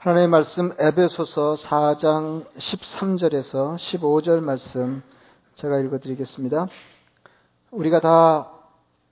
하나님의 0.00 0.28
말씀 0.28 0.70
에베소서 0.78 1.54
4장 1.54 2.44
13절에서 2.56 3.74
15절 3.74 4.40
말씀 4.44 5.02
제가 5.56 5.80
읽어드리겠습니다. 5.80 6.68
우리가 7.72 7.98
다 7.98 8.48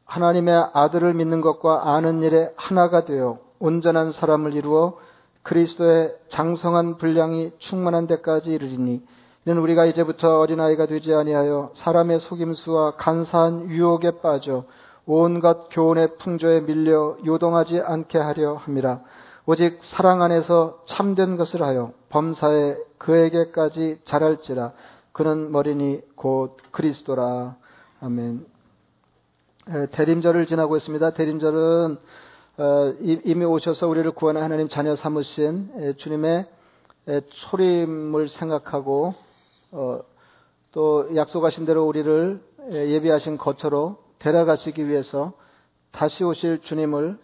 하나님의 0.05 0.69
아들을 0.73 1.13
믿는 1.15 1.41
것과 1.41 1.93
아는 1.93 2.23
일에 2.23 2.53
하나가 2.55 3.05
되어 3.05 3.41
온전한 3.59 4.13
사람을 4.13 4.55
이루어 4.55 4.97
그리스도의 5.43 6.15
장성한 6.29 6.99
분량이 6.99 7.51
충만한 7.59 8.07
데까지 8.07 8.53
이르리니 8.53 9.03
이는 9.45 9.59
우리가 9.59 9.87
이제부터 9.87 10.39
어린아이가 10.39 10.87
되지 10.87 11.13
아니하여 11.15 11.73
사람의 11.75 12.21
속임수와 12.21 12.93
간사한 12.93 13.71
유혹에 13.71 14.21
빠져 14.23 14.63
온갖 15.05 15.67
교훈의 15.73 16.19
풍조에 16.19 16.61
밀려 16.61 17.17
요동하지 17.27 17.81
않게 17.81 18.19
하려 18.19 18.55
함이라. 18.55 19.01
오직 19.49 19.79
사랑 19.85 20.23
안에서 20.23 20.83
참된 20.87 21.37
것을 21.37 21.63
하여 21.63 21.93
범사에 22.09 22.79
그에게까지 22.99 24.01
자랄지라 24.05 24.73
그는 25.13 25.53
머리니 25.53 26.01
곧 26.17 26.57
그리스도라 26.73 27.55
아멘. 28.01 28.45
대림절을 29.93 30.47
지나고 30.47 30.77
있습니다. 30.77 31.11
대림절은 31.11 31.97
어, 32.59 32.95
이미 33.01 33.45
오셔서 33.45 33.87
우리를 33.87 34.11
구원한 34.13 34.43
하나님 34.43 34.69
자녀 34.69 34.97
삼으신 34.97 35.95
주님의 35.99 36.47
소림을 37.31 38.29
생각하고 38.29 39.15
어, 39.71 40.01
또 40.73 41.15
약속하신 41.15 41.67
대로 41.67 41.87
우리를 41.87 42.41
예비하신 42.73 43.39
거처로 43.39 43.99
데려가시기 44.19 44.89
위해서 44.89 45.35
다시 45.93 46.25
오실 46.25 46.63
주님을 46.63 47.19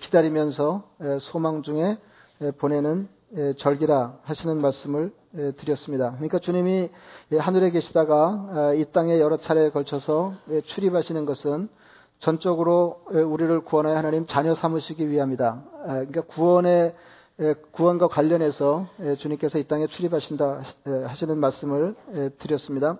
기다리면서 0.00 0.84
소망 1.20 1.62
중에 1.62 1.98
보내는 2.58 3.08
절기라 3.58 4.18
하시는 4.22 4.60
말씀을 4.60 5.12
드렸습니다. 5.58 6.12
그러니까 6.12 6.38
주님이 6.40 6.90
하늘에 7.38 7.70
계시다가 7.70 8.48
아, 8.50 8.72
이 8.74 8.84
땅에 8.92 9.20
여러 9.20 9.36
차례에 9.36 9.70
걸쳐서 9.70 10.34
출입하시는 10.64 11.24
것은 11.24 11.68
전적으로 12.18 13.02
우리를 13.06 13.60
구원하여 13.60 13.96
하나님 13.96 14.26
자녀 14.26 14.54
삼으시기 14.54 15.08
위함이다. 15.08 15.64
아, 15.84 15.86
그러니까 15.86 16.22
구원의 16.22 16.94
구원과 17.70 18.08
관련해서 18.08 18.86
주님께서 19.18 19.58
이 19.58 19.64
땅에 19.64 19.86
출입하신다 19.86 20.60
하시는 21.06 21.38
말씀을 21.38 21.94
드렸습니다. 22.38 22.98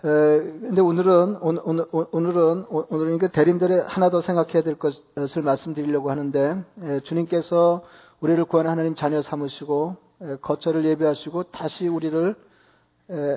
근데 0.00 0.80
오늘은 0.80 1.38
오늘, 1.40 1.86
오늘은 1.90 2.66
오늘은 2.68 3.18
그 3.18 3.30
대림절에 3.32 3.80
하나 3.86 4.10
더 4.10 4.20
생각해야 4.20 4.62
될 4.62 4.78
것을 4.78 5.42
말씀드리려고 5.42 6.10
하는데 6.10 6.62
주님께서 7.04 7.82
우리를 8.20 8.44
구하는 8.44 8.70
하나님 8.70 8.94
자녀 8.94 9.22
삼으시고 9.22 9.96
거처를 10.40 10.84
예배하시고 10.84 11.44
다시 11.44 11.88
우리를 11.88 12.36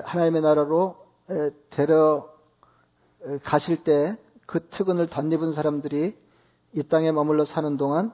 하나님의 0.05 0.41
나라로 0.41 0.97
데려 1.71 2.27
가실 3.43 3.83
때 3.83 4.17
그 4.51 4.67
특은을 4.67 5.07
덧입은 5.07 5.53
사람들이 5.53 6.13
이 6.73 6.83
땅에 6.83 7.13
머물러 7.13 7.45
사는 7.45 7.77
동안 7.77 8.11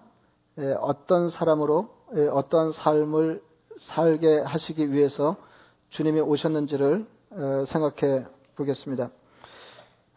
어떤 0.82 1.30
사람으로 1.30 1.90
어떠한 2.32 2.74
삶을 2.74 3.42
살게 3.80 4.42
하시기 4.42 4.92
위해서 4.92 5.36
주님이 5.90 6.22
오셨는지를 6.22 7.08
생각해 7.70 8.28
보겠습니다. 8.58 9.12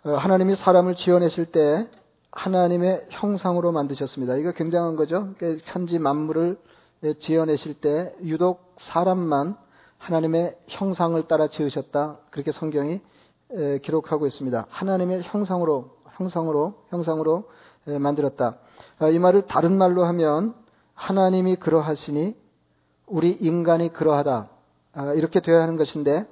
어, 0.04 0.14
하나님이 0.14 0.56
사람을 0.56 0.94
지어내실 0.94 1.46
때 1.46 1.88
하나님의 2.32 3.06
형상으로 3.10 3.70
만드셨습니다. 3.70 4.36
이거 4.36 4.52
굉장한 4.52 4.96
거죠. 4.96 5.34
천지 5.66 5.98
만물을 5.98 6.58
지어내실 7.18 7.74
때 7.74 8.14
유독 8.22 8.74
사람만 8.78 9.56
하나님의 9.98 10.56
형상을 10.68 11.22
따라 11.28 11.48
지으셨다. 11.48 12.20
그렇게 12.30 12.52
성경이 12.52 13.00
기록하고 13.82 14.26
있습니다. 14.26 14.66
하나님의 14.70 15.22
형상으로, 15.24 15.96
형상으로, 16.12 16.84
형상으로 16.88 17.50
만들었다. 17.84 18.58
아, 18.98 19.08
이 19.08 19.18
말을 19.18 19.46
다른 19.48 19.76
말로 19.76 20.04
하면 20.04 20.54
하나님이 20.94 21.56
그러하시니 21.56 22.36
우리 23.06 23.32
인간이 23.32 23.92
그러하다. 23.92 24.48
아, 24.94 25.12
이렇게 25.14 25.40
되어야 25.40 25.62
하는 25.62 25.76
것인데 25.76 26.26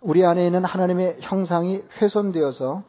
우리 0.00 0.24
안에 0.24 0.44
있는 0.46 0.64
하나님의 0.64 1.18
형상이 1.20 1.82
훼손되어서 2.00 2.82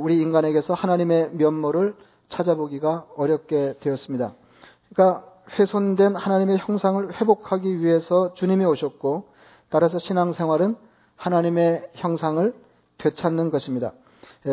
우리 0.00 0.20
인간에게서 0.20 0.74
하나님의 0.74 1.30
면모를 1.32 1.94
찾아보기가 2.28 3.06
어렵게 3.16 3.74
되었습니다. 3.80 4.32
그러니까 4.92 5.24
훼손된 5.58 6.16
하나님의 6.16 6.58
형상을 6.58 7.12
회복하기 7.20 7.80
위해서 7.80 8.34
주님이 8.34 8.64
오셨고 8.64 9.24
따라서 9.68 9.98
신앙생활은 9.98 10.76
하나님의 11.16 11.90
형상을 11.94 12.54
되찾는 12.98 13.50
것입니다. 13.50 13.92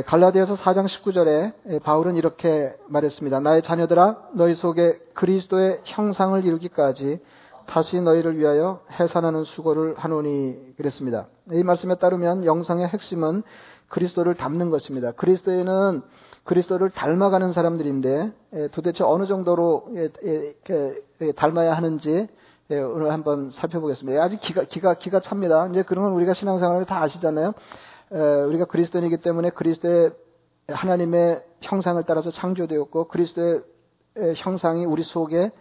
갈라디아서 0.05 0.55
4장 0.55 0.85
19절에 0.85 1.81
바울은 1.83 2.15
이렇게 2.15 2.75
말했습니다. 2.87 3.39
나의 3.39 3.61
자녀들아 3.61 4.29
너희 4.33 4.55
속에 4.55 4.99
그리스도의 5.13 5.81
형상을 5.85 6.43
이루기까지 6.43 7.19
다시 7.67 8.01
너희를 8.01 8.37
위하여 8.37 8.81
해산하는 8.99 9.43
수고를 9.43 9.95
하노니 9.97 10.75
그랬습니다. 10.77 11.27
이 11.51 11.63
말씀에 11.63 11.95
따르면 11.95 12.45
영상의 12.45 12.87
핵심은 12.87 13.43
그리스도를 13.89 14.35
닮는 14.35 14.69
것입니다. 14.69 15.11
그리스도에는 15.11 16.01
그리스도를 16.43 16.89
닮아가는 16.89 17.53
사람들인데 17.53 18.31
도대체 18.71 19.03
어느 19.03 19.25
정도로 19.25 19.89
닮아야 21.35 21.75
하는지 21.75 22.27
오늘 22.69 23.11
한번 23.11 23.51
살펴보겠습니다. 23.51 24.21
아직 24.21 24.39
기가 24.39 24.63
기가 24.63 24.93
기가 24.95 25.19
찹니다. 25.19 25.67
이제 25.67 25.83
건 25.83 26.11
우리가 26.13 26.33
신앙생활을 26.33 26.85
다 26.85 27.01
아시잖아요. 27.01 27.53
우리가 28.47 28.65
그리스도인이기 28.65 29.17
때문에 29.17 29.49
그리스도의 29.51 30.11
하나님의 30.67 31.43
형상을 31.61 32.01
따라서 32.07 32.31
창조되었고 32.31 33.07
그리스도의 33.09 33.61
형상이 34.37 34.85
우리 34.85 35.03
속에 35.03 35.51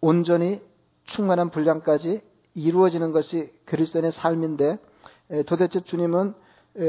온전히 0.00 0.60
충만한 1.06 1.50
분량까지 1.50 2.22
이루어지는 2.54 3.12
것이 3.12 3.50
그리스도인의 3.64 4.12
삶인데 4.12 4.78
도대체 5.46 5.80
주님은 5.80 6.34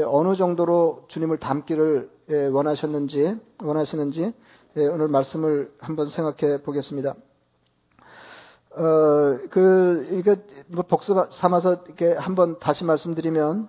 어느 0.06 0.36
정도로 0.36 1.04
주님을 1.08 1.38
닮기를 1.38 2.10
원하셨는지 2.52 3.38
원하시는지 3.62 4.32
오늘 4.76 5.08
말씀을 5.08 5.72
한번 5.78 6.08
생각해 6.10 6.62
보겠습니다. 6.62 7.14
어, 8.76 9.38
그, 9.50 10.08
이게, 10.12 10.42
뭐, 10.66 10.82
복수 10.82 11.14
삼아서, 11.30 11.84
이렇게 11.86 12.12
한번 12.12 12.58
다시 12.58 12.84
말씀드리면, 12.84 13.68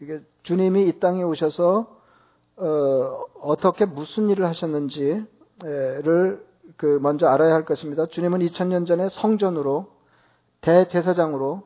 이게 0.00 0.20
주님이 0.44 0.88
이 0.88 0.98
땅에 0.98 1.22
오셔서, 1.22 1.94
어, 2.56 3.24
어떻게 3.42 3.84
무슨 3.84 4.30
일을 4.30 4.46
하셨는지를 4.46 5.26
그 6.76 6.98
먼저 7.00 7.26
알아야 7.28 7.54
할 7.54 7.64
것입니다. 7.64 8.06
주님은 8.06 8.40
2000년 8.40 8.86
전에 8.86 9.08
성전으로 9.08 9.86
대제사장으로 10.60 11.62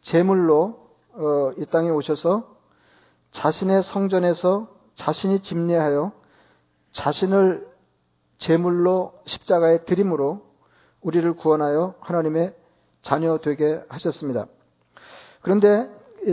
제물로 0.00 0.86
어, 1.12 1.52
이 1.58 1.66
땅에 1.66 1.90
오셔서 1.90 2.56
자신의 3.30 3.82
성전에서 3.82 4.68
자신이 4.94 5.40
집례하여 5.40 6.12
자신을 6.92 7.68
제물로 8.38 9.14
십자가에 9.26 9.84
드림으로 9.84 10.42
우리를 11.00 11.34
구원하여 11.34 11.94
하나님의 12.00 12.54
자녀 13.02 13.38
되게 13.38 13.82
하셨습니다. 13.88 14.46
그런데 15.42 15.88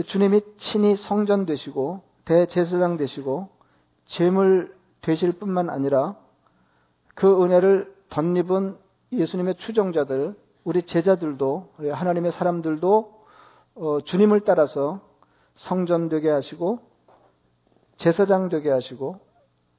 주님이 0.06 0.42
친히 0.56 0.96
성전 0.96 1.46
되시고 1.46 2.02
대제사장 2.24 2.96
되시고 2.96 3.48
제물 4.06 4.74
되실 5.02 5.32
뿐만 5.32 5.70
아니라 5.70 6.16
그 7.14 7.42
은혜를 7.42 7.93
덧입은 8.10 8.76
예수님의 9.12 9.56
추종자들, 9.56 10.34
우리 10.64 10.82
제자들도, 10.82 11.74
하나님의 11.92 12.32
사람들도 12.32 13.14
어, 13.76 14.00
주님을 14.02 14.40
따라서 14.40 15.00
성전 15.56 16.08
되게 16.08 16.30
하시고, 16.30 16.78
제사장 17.96 18.48
되게 18.48 18.70
하시고, 18.70 19.18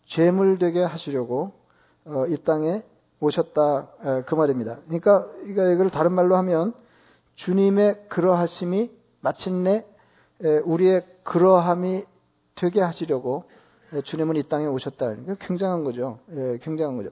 죄물 0.08 0.58
되게 0.60 0.84
하시려고 0.84 1.54
어, 2.06 2.26
이 2.28 2.38
땅에 2.44 2.84
오셨다 3.20 4.24
그 4.26 4.36
말입니다. 4.36 4.80
그러니까 4.86 5.28
이걸 5.48 5.90
다른 5.90 6.14
말로 6.14 6.36
하면 6.38 6.74
주님의 7.36 8.08
그러하심이 8.10 8.92
마침내 9.22 9.86
우리의 10.66 11.06
그러함이 11.24 12.04
되게 12.56 12.82
하시려고 12.82 13.46
주님은 14.04 14.36
이 14.36 14.44
땅에 14.44 14.66
오셨다. 14.68 15.16
굉장한 15.40 15.84
거죠. 15.84 16.20
굉장한 16.62 16.98
거죠. 16.98 17.10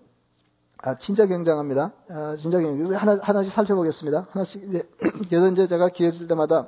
아, 0.85 0.97
진짜 0.97 1.25
굉장합니다. 1.25 1.93
아, 2.09 2.35
진짜 2.41 2.57
굉장합니다. 2.57 2.99
하나, 2.99 3.17
하나씩 3.21 3.53
살펴보겠습니다. 3.53 4.27
하나씩, 4.31 4.63
이제, 4.67 4.83
그래서 5.29 5.49
이제 5.49 5.67
제가 5.67 5.87
기회 5.89 6.09
있을 6.09 6.27
때마다 6.27 6.67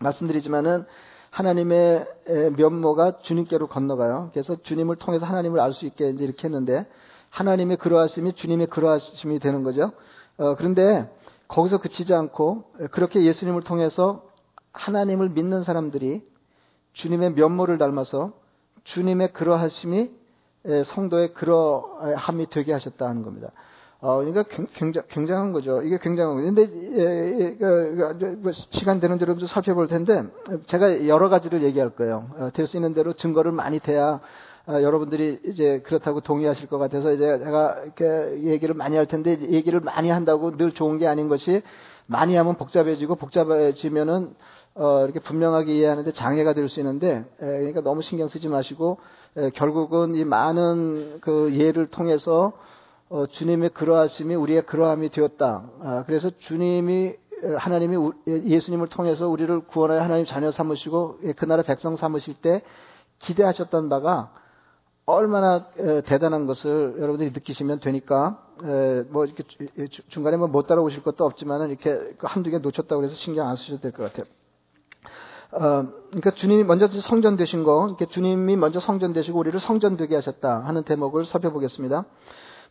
말씀드리지만은 0.00 0.84
하나님의 1.30 2.06
면모가 2.56 3.18
주님께로 3.22 3.68
건너가요. 3.68 4.30
그래서 4.32 4.56
주님을 4.60 4.96
통해서 4.96 5.26
하나님을 5.26 5.60
알 5.60 5.72
수 5.72 5.86
있게 5.86 6.08
이제 6.10 6.24
이렇게 6.24 6.48
했는데 6.48 6.88
하나님의 7.30 7.76
그러하심이 7.76 8.32
주님의 8.32 8.66
그러하심이 8.66 9.38
되는 9.38 9.62
거죠. 9.62 9.92
어, 10.38 10.56
그런데 10.56 11.08
거기서 11.46 11.78
그치지 11.78 12.14
않고 12.14 12.64
그렇게 12.90 13.22
예수님을 13.24 13.62
통해서 13.62 14.24
하나님을 14.72 15.28
믿는 15.28 15.62
사람들이 15.62 16.26
주님의 16.94 17.34
면모를 17.34 17.78
닮아서 17.78 18.32
주님의 18.84 19.32
그러하심이 19.34 20.10
성도의 20.86 21.34
그러함이 21.34 22.48
되게 22.50 22.72
하셨다 22.72 23.06
하는 23.06 23.22
겁니다. 23.22 23.52
어, 24.00 24.18
그러니까 24.18 24.44
굉장, 24.74 25.02
굉장한 25.08 25.52
거죠. 25.52 25.82
이게 25.82 25.98
굉장한 25.98 26.36
거죠. 26.36 26.46
근데, 26.46 26.62
예, 26.62 27.40
예, 27.40 27.56
그, 27.56 28.40
그, 28.42 28.52
시간 28.52 29.00
되는 29.00 29.18
대로 29.18 29.36
좀 29.36 29.48
살펴볼 29.48 29.88
텐데, 29.88 30.22
제가 30.66 31.08
여러 31.08 31.28
가지를 31.28 31.62
얘기할 31.62 31.90
거예요. 31.90 32.28
어, 32.36 32.50
될수 32.52 32.76
있는 32.76 32.92
대로 32.92 33.14
증거를 33.14 33.52
많이 33.52 33.78
대야 33.80 34.20
어, 34.68 34.82
여러분들이 34.82 35.40
이제 35.46 35.80
그렇다고 35.86 36.20
동의하실 36.20 36.68
것 36.68 36.78
같아서 36.78 37.12
이제 37.12 37.38
제가 37.38 37.82
이렇게 37.84 38.42
얘기를 38.50 38.74
많이 38.74 38.96
할 38.96 39.06
텐데, 39.06 39.38
얘기를 39.50 39.80
많이 39.80 40.10
한다고 40.10 40.56
늘 40.56 40.72
좋은 40.72 40.98
게 40.98 41.06
아닌 41.06 41.28
것이 41.28 41.62
많이 42.06 42.36
하면 42.36 42.56
복잡해지고 42.56 43.14
복잡해지면은 43.14 44.34
어, 44.76 45.02
이렇게 45.04 45.20
분명하게 45.20 45.74
이해하는데 45.74 46.12
장애가 46.12 46.52
될 46.54 46.68
수 46.68 46.80
있는데, 46.80 47.24
에, 47.40 47.46
그러니까 47.46 47.80
너무 47.80 48.02
신경 48.02 48.28
쓰지 48.28 48.48
마시고, 48.48 48.98
에, 49.36 49.50
결국은 49.50 50.14
이 50.14 50.24
많은 50.24 51.20
그 51.20 51.54
예를 51.54 51.86
통해서 51.88 52.52
어, 53.08 53.26
주님의 53.26 53.70
그러하심이 53.70 54.34
우리의 54.34 54.66
그러함이 54.66 55.10
되었다. 55.10 55.70
아, 55.80 56.04
그래서 56.06 56.30
주님이 56.38 57.14
하나님이 57.58 58.12
예수님을 58.26 58.88
통해서 58.88 59.28
우리를 59.28 59.60
구원하여 59.66 60.00
하나님 60.00 60.24
자녀 60.24 60.50
삼으시고 60.50 61.18
예, 61.24 61.32
그 61.32 61.44
나라 61.44 61.62
백성 61.62 61.94
삼으실 61.96 62.34
때 62.40 62.62
기대하셨던 63.20 63.88
바가 63.90 64.32
얼마나 65.04 65.66
대단한 66.06 66.46
것을 66.46 66.96
여러분들이 66.98 67.30
느끼시면 67.30 67.80
되니까 67.80 68.42
뭐 69.10 69.24
이렇게 69.26 69.44
중간에 70.08 70.36
뭐 70.38 70.48
못 70.48 70.66
따라오실 70.66 71.02
것도 71.02 71.24
없지만은 71.26 71.68
이렇게 71.68 71.96
그 72.18 72.26
한두 72.26 72.50
개 72.50 72.58
놓쳤다고 72.58 73.04
해서 73.04 73.14
신경 73.14 73.46
안 73.48 73.54
쓰셔도 73.56 73.82
될 73.82 73.92
것 73.92 74.02
같아요. 74.04 74.24
어, 75.52 75.86
그러니까 76.08 76.30
주님이 76.32 76.64
먼저 76.64 76.88
성전 76.88 77.36
되신 77.36 77.64
거, 77.64 77.86
이렇게 77.88 78.06
주님이 78.06 78.56
먼저 78.56 78.80
성전 78.80 79.12
되시고 79.12 79.38
우리를 79.38 79.58
성전 79.60 79.96
되게 79.96 80.14
하셨다 80.14 80.64
하는 80.64 80.82
대목을 80.82 81.24
살펴보겠습니다. 81.26 82.04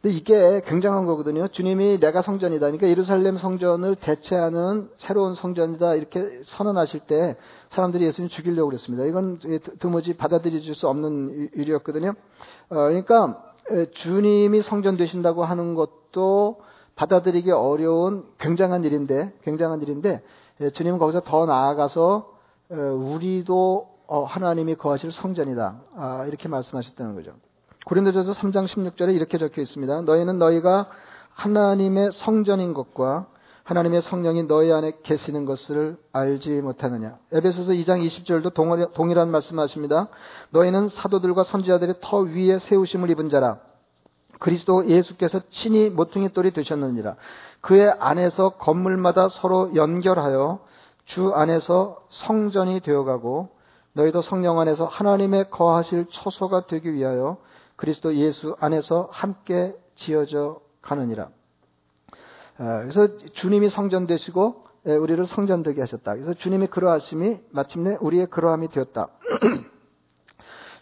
근데 0.02 0.16
이게 0.16 0.62
굉장한 0.66 1.06
거거든요. 1.06 1.48
주님이 1.48 2.00
내가 2.00 2.22
성전이다. 2.22 2.60
그러니까 2.60 2.88
예루살렘 2.88 3.38
성전을 3.38 3.96
대체하는 3.96 4.90
새로운 4.98 5.34
성전이다. 5.36 5.96
이렇게 5.96 6.42
선언하실 6.44 7.02
때 7.08 7.38
사람들이 7.70 8.06
예수님 8.06 8.30
죽이려고 8.30 8.70
그랬습니다. 8.70 9.06
이건 9.06 9.40
드무지 9.80 10.16
받아들일 10.16 10.62
수 10.76 10.88
없는 10.88 11.50
일이었거든요. 11.56 12.10
어, 12.10 12.76
그러니까 12.76 13.42
주님이 13.94 14.62
성전 14.62 14.98
되신다고 14.98 15.44
하는 15.44 15.74
것도 15.74 16.58
받아들이기 16.96 17.52
어려운 17.52 18.26
굉장한 18.38 18.84
일인데, 18.84 19.34
굉장한 19.44 19.82
일인데, 19.82 20.22
주님은 20.74 21.00
거기서 21.00 21.22
더 21.22 21.46
나아가서 21.46 22.35
우리도 22.70 23.96
어, 24.08 24.24
하나님이 24.24 24.76
거하실 24.76 25.12
성전이다. 25.12 25.82
아, 25.96 26.26
이렇게 26.28 26.48
말씀하셨다는 26.48 27.16
거죠. 27.16 27.34
고린도전서 27.86 28.34
3장 28.34 28.66
16절에 28.66 29.16
이렇게 29.16 29.38
적혀 29.38 29.62
있습니다. 29.62 30.02
너희는 30.02 30.40
너희가 30.40 30.90
하나님의 31.34 32.12
성전인 32.14 32.74
것과 32.74 33.28
하나님의 33.64 34.04
성령이 34.04 34.44
너희 34.44 34.72
안에 34.72 35.00
계시는 35.02 35.46
것을 35.46 35.98
알지 36.12 36.62
못하느냐. 36.62 37.18
에베소서 37.32 37.72
2장 37.72 38.06
20절도 38.06 38.94
동일한 38.94 39.32
말씀하십니다. 39.32 40.08
너희는 40.52 40.90
사도들과 40.90 41.46
선지자들의 41.46 41.96
터 42.02 42.20
위에 42.20 42.60
세우심을 42.60 43.10
입은 43.10 43.30
자라. 43.30 43.60
그리스도 44.40 44.88
예수께서 44.88 45.42
친히 45.50 45.90
모퉁이 45.90 46.32
돌이 46.32 46.52
되셨느니라. 46.52 47.16
그의 47.62 47.92
안에서 48.00 48.50
건물마다 48.50 49.30
서로 49.30 49.76
연결하여 49.76 50.60
주 51.06 51.34
안에서 51.34 52.06
성전이 52.10 52.82
되어가고 52.82 53.50
너희도 53.94 54.22
성령 54.22 54.60
안에서 54.60 54.86
하나님의 54.86 55.50
거하실 55.50 56.08
처소가 56.12 56.68
되기 56.68 56.94
위하여 56.94 57.38
그리스도 57.76 58.16
예수 58.16 58.56
안에서 58.60 59.10
함께 59.12 59.76
지어져 59.96 60.60
가느니라. 60.82 61.30
아, 62.58 62.80
그래서 62.80 63.18
주님이 63.34 63.70
성전 63.70 64.06
되시고 64.08 64.66
예, 64.88 64.96
우리를 64.96 65.26
성전 65.26 65.64
되게 65.64 65.82
하셨다. 65.82 66.14
그래서 66.14 66.34
주님의 66.34 66.68
그러하심이 66.68 67.40
마침내 67.50 67.98
우리의 68.02 68.28
그러함이 68.28 68.70
되었다. 68.70 69.10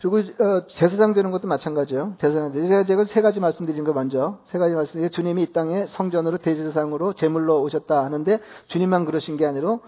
그리고 0.01 0.17
어, 0.17 0.67
제사장 0.67 1.13
되는 1.13 1.31
것도 1.31 1.47
마찬가지예요. 1.47 2.15
제사장 2.19 2.51
제가 2.51 2.83
제가 2.83 3.05
세 3.05 3.21
가지 3.21 3.39
말씀드린 3.39 3.85
거 3.85 3.93
먼저 3.93 4.39
세 4.47 4.59
가지 4.59 4.75
말씀드린 4.75 5.09
주님이 5.11 5.43
이 5.43 5.53
땅에 5.53 5.87
성전으로 5.87 6.39
대제사장으로 6.39 7.13
제물로 7.13 7.61
오셨다 7.61 8.03
하는데 8.03 8.39
주님만 8.67 9.05
그러신 9.05 9.37
게 9.37 9.45
아니라 9.45 9.69
어, 9.69 9.81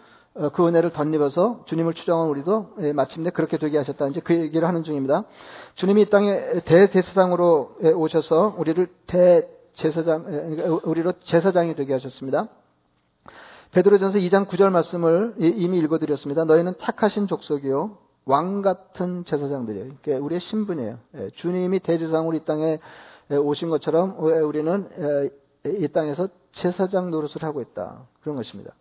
그 0.54 0.68
은혜를 0.68 0.92
덧입어서 0.92 1.64
주님을 1.66 1.94
추정한 1.94 2.28
우리도 2.28 2.76
예, 2.82 2.92
마침내 2.92 3.30
그렇게 3.30 3.58
되게 3.58 3.78
하셨다. 3.78 4.08
이제 4.08 4.20
그 4.20 4.34
얘기를 4.34 4.68
하는 4.68 4.84
중입니다. 4.84 5.24
주님이 5.76 6.02
이 6.04 6.06
땅에 6.10 6.60
대제사장으로 6.66 7.78
예, 7.84 7.92
오셔서 7.92 8.56
우리를 8.58 8.86
대제사장, 9.08 10.26
예, 10.28 10.56
그러니까 10.56 10.90
우리로 10.90 11.14
제사장이 11.24 11.76
되게 11.76 11.94
하셨습니다. 11.94 12.50
베드로전서 13.72 14.20
2장 14.20 14.48
9절 14.48 14.72
말씀을 14.72 15.36
이미 15.38 15.80
읽어드렸습니다. 15.80 16.44
너희는 16.44 16.74
착하신 16.80 17.28
족속이요 17.28 17.98
왕 18.26 18.62
같은 18.62 19.24
제사장들이에요. 19.24 19.94
그러니까 20.02 20.26
우리의 20.26 20.42
신분이에요. 20.42 20.98
주님이 21.36 21.80
대제사장으로 21.80 22.36
이 22.38 22.46
땅에 22.46 22.80
오신 23.30 23.70
것처럼 23.70 24.18
우리는 24.20 25.32
이 25.66 25.88
땅에서 25.90 26.30
제사장 26.54 27.12
노릇을 27.12 27.44
하고 27.44 27.62
있다. 27.62 28.04
그런 28.22 28.36
것입니다. 28.36 28.72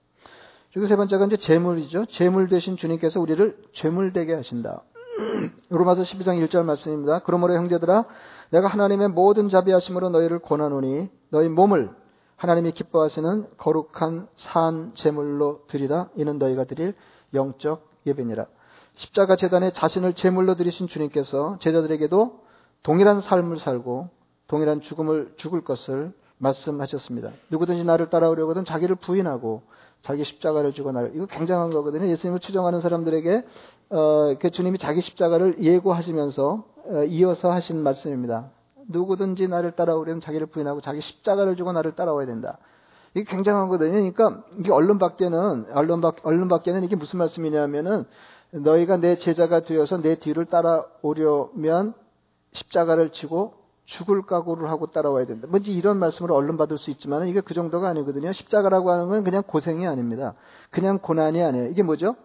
그리고 0.75 0.88
세 0.88 0.97
번째가 0.97 1.26
이제 1.26 1.37
재물이죠. 1.37 2.06
재물 2.06 2.49
대신 2.49 2.76
주님께서 2.76 3.21
우리를 3.21 3.56
재물되게 3.75 4.35
하신다. 4.35 4.82
로마서 5.71 6.03
12장 6.03 6.44
1절 6.44 6.65
말씀입니다. 6.65 7.21
그러므로 7.21 7.55
형제들아 7.55 8.05
내가 8.50 8.67
하나님의 8.67 9.11
모든 9.11 9.49
자비하심으로 9.49 10.11
너희를 10.11 10.41
권하노니 10.41 11.09
너희 11.31 11.49
몸을 11.49 11.91
하나님이 12.35 12.73
기뻐하시는 12.73 13.56
거룩한 13.56 14.26
산 14.35 14.91
제물로 14.94 15.61
드리라 15.69 16.09
이는 16.17 16.38
너희가 16.41 16.65
드릴 16.65 16.94
영적 17.32 17.88
예배니라. 18.06 18.47
십자가 18.94 19.37
재단에 19.37 19.73
자신을 19.73 20.15
제물로 20.15 20.56
드리신 20.56 20.88
주님께서 20.88 21.59
제자들에게도 21.61 22.41
동일한 22.82 23.21
삶을 23.21 23.61
살고 23.61 24.09
동일한 24.49 24.81
죽음을 24.81 25.35
죽을 25.37 25.62
것을 25.62 26.12
말씀하셨습니다. 26.38 27.31
누구든지 27.50 27.85
나를 27.85 28.11
따라오려거든 28.11 28.64
자기를 28.64 28.97
부인하고 28.97 29.62
자기 30.03 30.25
십자가를 30.25 30.73
주고 30.73 30.93
나를 30.93 31.12
이거 31.14 31.26
굉장한 31.26 31.71
거거든요. 31.71 32.07
예수님을 32.09 32.41
추정하는 32.41 32.81
사람들에게 32.81 33.45
어, 33.91 34.35
그 34.38 34.50
주님이 34.50 34.79
자기 34.79 35.00
십자가를 35.00 35.62
예고하시면서 35.62 36.64
어, 36.87 37.05
이어서 37.05 37.50
하신 37.50 37.83
말씀입니다. 37.83 38.50
누구든지 38.88 39.49
나를 39.49 39.73
따라오려면 39.73 40.21
자기를 40.21 40.49
부인하고 40.49 40.81
자기 40.81 41.00
십자가를 41.00 41.57
주고 41.57 41.73
나를 41.73 41.95
따라와야 41.95 42.26
된다. 42.26 42.59
이게 43.14 43.25
굉장한 43.25 43.69
거거든요. 43.69 43.93
그러니까 43.93 44.45
이게 44.59 44.73
언론 44.73 44.99
밖에는 44.99 45.67
언론 45.73 46.00
밖 46.00 46.17
언론 46.25 46.49
밖에는 46.49 46.83
이게 46.83 46.97
무슨 46.97 47.21
말씀이냐면은 47.21 48.05
너희가 48.50 48.99
내 48.99 49.17
제자가 49.17 49.61
되어서 49.61 49.99
내 49.99 50.17
뒤를 50.17 50.45
따라오려면 50.47 51.95
십자가를 52.53 53.11
지고 53.11 53.55
죽을 53.85 54.23
각오를 54.23 54.71
하고 54.71 54.87
따라와야 54.87 55.26
된다. 55.26 55.47
뭔지 55.50 55.73
이런 55.73 55.99
말씀을 55.99 56.33
얼른 56.33 56.57
받을 56.57 56.79
수 56.79 56.91
있지만 56.91 57.26
이게 57.29 57.41
그 57.41 57.55
정도가 57.55 57.88
아니거든요. 57.88 58.33
십자가라고 58.33 58.91
하는 58.91 59.09
건 59.09 59.25
그냥 59.25 59.43
고생이 59.47 59.87
아닙니다. 59.87 60.35
그냥 60.71 60.99
고난이 60.99 61.43
아니에요. 61.43 61.69
이게 61.69 61.83
뭐죠? 61.83 62.17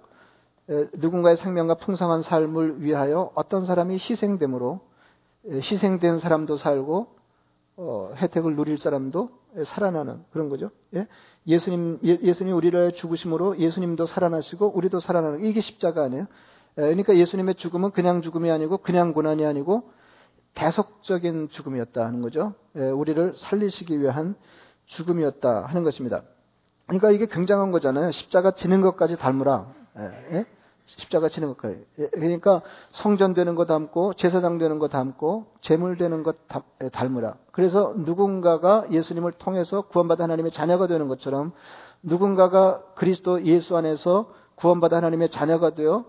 에, 0.70 0.88
누군가의 0.94 1.38
생명과 1.38 1.76
풍성한 1.76 2.22
삶을 2.22 2.82
위하여 2.82 3.32
어떤 3.36 3.66
사람이 3.66 3.96
희생됨으로 3.96 4.80
에, 5.50 5.56
희생된 5.58 6.20
사람도 6.20 6.58
살고 6.58 7.08
어, 7.78 8.12
혜택을 8.16 8.56
누릴 8.56 8.78
사람도 8.78 9.30
에, 9.58 9.64
살아나는 9.66 10.24
그런 10.32 10.48
거죠. 10.48 10.70
예? 10.96 11.08
예수님 11.46 12.00
예, 12.04 12.34
수님 12.34 12.56
우리를 12.56 12.94
죽으심으로 12.94 13.58
예수님도 13.60 14.06
살아나시고 14.06 14.78
우리도 14.78 15.00
살아나는 15.00 15.44
이게 15.44 15.60
십자가 15.60 16.04
아니에요. 16.04 16.28
그러니까 16.76 17.18
예수님의 17.18 17.56
죽음은 17.56 17.92
그냥 17.92 18.22
죽음이 18.22 18.50
아니고 18.52 18.78
그냥 18.78 19.14
고난이 19.14 19.46
아니고 19.46 19.90
대속적인 20.56 21.50
죽음이었다 21.50 22.06
하는 22.06 22.22
거죠. 22.22 22.54
예, 22.76 22.90
우리를 22.90 23.34
살리시기 23.38 24.00
위한 24.00 24.36
죽음이었다 24.86 25.66
하는 25.66 25.84
것입니다. 25.84 26.24
그러니까 26.88 27.12
이게 27.12 27.28
굉장한 27.28 27.72
거잖아요. 27.72 28.12
십자가 28.12 28.52
지는 28.52 28.82
것까지 28.82 29.18
닮으라. 29.18 29.68
예, 29.98 30.38
예? 30.38 30.46
십자가 30.98 31.30
지는 31.30 31.50
것까지. 31.50 31.86
그러니까 32.14 32.62
성전 32.92 33.34
되는 33.34 33.54
거 33.56 33.66
닮고 33.66 34.14
제사장 34.16 34.58
되는 34.58 34.80
거 34.80 34.88
닮고 34.88 35.46
제물 35.62 35.98
되는 35.98 36.24
것 36.24 36.38
닮으라. 36.92 37.36
그래서 37.52 37.94
누군가가 37.96 38.86
예수님을 38.92 39.34
통해서 39.34 39.82
구원받아 39.82 40.24
하나님의 40.24 40.52
자녀가 40.52 40.88
되는 40.88 41.08
것처럼 41.08 41.52
누군가가 42.02 42.82
그리스도 42.96 43.44
예수 43.44 43.78
안에서 43.78 44.34
구원받아 44.56 44.98
하나님의 44.98 45.30
자녀가 45.30 45.76
되어 45.76 46.06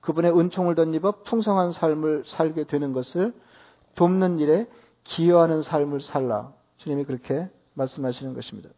그분의 0.00 0.38
은총을 0.38 0.74
덧입어 0.74 1.22
풍성한 1.24 1.72
삶을 1.72 2.24
살게 2.26 2.64
되는 2.64 2.92
것을 2.92 3.34
돕는 3.94 4.38
일에 4.38 4.66
기여하는 5.04 5.62
삶을 5.62 6.00
살라. 6.00 6.52
주님이 6.78 7.04
그렇게 7.04 7.48
말씀하시는 7.74 8.34
것입니다. 8.34 8.70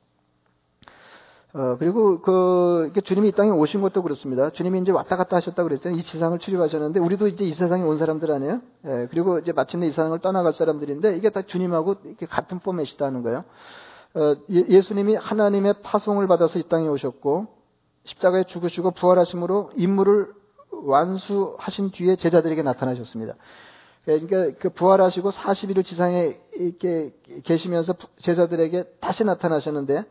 어, 1.55 1.77
그리고 1.79 2.23
그, 2.23 2.93
주님이 3.05 3.29
이 3.29 3.33
땅에 3.33 3.51
오신 3.51 3.83
것도 3.83 4.03
그렇습니다. 4.03 4.51
주님이 4.51 4.81
이제 4.81 4.91
왔다 4.91 5.17
갔다 5.17 5.37
하셨다고 5.37 5.69
그랬잖아요. 5.69 5.99
이 5.99 6.03
지상을 6.03 6.39
출입하셨는데, 6.39 6.99
우리도 6.99 7.29
이제 7.29 7.45
이 7.45 7.53
세상에 7.53 7.83
온 7.85 7.99
사람들 7.99 8.31
아니에요? 8.31 8.63
예, 8.87 9.07
그리고 9.11 9.39
이제 9.39 9.53
마침내 9.53 9.87
이 9.87 9.91
세상을 9.91 10.19
떠나갈 10.21 10.55
사람들인데, 10.55 11.17
이게 11.19 11.29
다 11.29 11.43
주님하고 11.43 11.97
이렇게 12.05 12.25
같은 12.25 12.59
포맷이다는 12.59 13.23
거예요. 13.23 13.45
어, 14.15 14.35
예, 14.49 14.81
수님이 14.81 15.17
하나님의 15.17 15.83
파송을 15.83 16.27
받아서 16.27 16.59
이 16.59 16.63
땅에 16.63 16.89
오셨고, 16.89 17.49
십자가에 18.05 18.45
죽으시고 18.45 18.93
부활하심으로 18.93 19.73
임무를 19.77 20.33
완수하신 20.71 21.91
뒤에 21.91 22.17
제자들에게 22.17 22.63
나타나셨습니다. 22.63 23.35
그러니까 24.05 24.59
그 24.59 24.71
부활하시고 24.71 25.31
40일을 25.31 25.85
지상에 25.85 26.39
이렇게 26.55 27.15
계시면서 27.45 27.95
제자들에게 28.19 28.85
다시 29.01 29.25
나타나셨는데, 29.25 30.05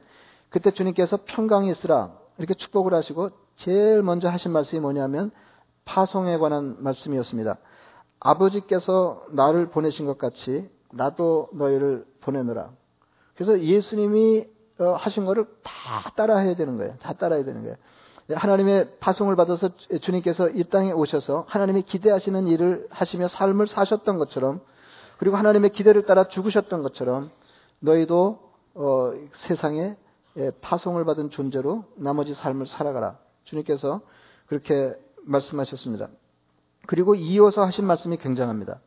그때 0.50 0.72
주님께서 0.72 1.20
평강이 1.26 1.72
있으라 1.72 2.12
이렇게 2.38 2.54
축복을 2.54 2.94
하시고 2.94 3.32
제일 3.56 4.04
먼저 4.04 4.30
하신 4.30 4.52
말씀이 4.52 4.82
뭐냐면 4.82 5.32
파송에 5.86 6.38
관한 6.38 6.76
말씀이었습니다. 6.80 7.58
아버지께서 8.20 9.26
나를 9.32 9.70
보내신 9.70 10.06
것 10.06 10.18
같이 10.18 10.70
나도 10.92 11.50
너희를 11.54 12.06
보내노라. 12.22 12.70
그래서 13.36 13.60
예수님이 13.62 14.46
어, 14.80 14.94
하신 14.94 15.26
거를 15.26 15.46
다 15.64 16.12
따라해야 16.16 16.56
되는 16.56 16.78
거예요. 16.78 16.96
다 17.02 17.14
따라야 17.14 17.44
되는 17.44 17.62
거예요. 17.62 17.76
하나님의 18.30 18.98
파송을 19.00 19.36
받아서 19.36 19.70
주님께서 20.02 20.50
이 20.50 20.64
땅에 20.66 20.92
오셔서 20.92 21.46
하나님이 21.48 21.84
기대하시는 21.84 22.48
일을 22.48 22.88
하시며 22.90 23.28
삶을 23.28 23.68
사셨던 23.68 24.18
것처럼 24.18 24.62
그리고 25.18 25.38
하나님의 25.38 25.72
기대를 25.72 26.06
따라 26.06 26.28
죽으셨던 26.28 26.82
것처럼 26.82 27.32
너희도 27.80 28.40
어, 28.74 29.12
세상에 29.34 29.96
예, 30.38 30.52
파송을 30.62 31.04
받은 31.04 31.30
존재로 31.30 31.84
나머지 31.96 32.34
삶을 32.34 32.66
살아가라. 32.66 33.18
주님께서 33.44 34.02
그렇게 34.48 34.94
말씀하셨습니다. 35.24 36.08
그리고 36.88 37.16
이어서 37.16 37.64
하신 37.66 37.86
말씀이 37.86 38.18
굉장합니다. 38.18 38.80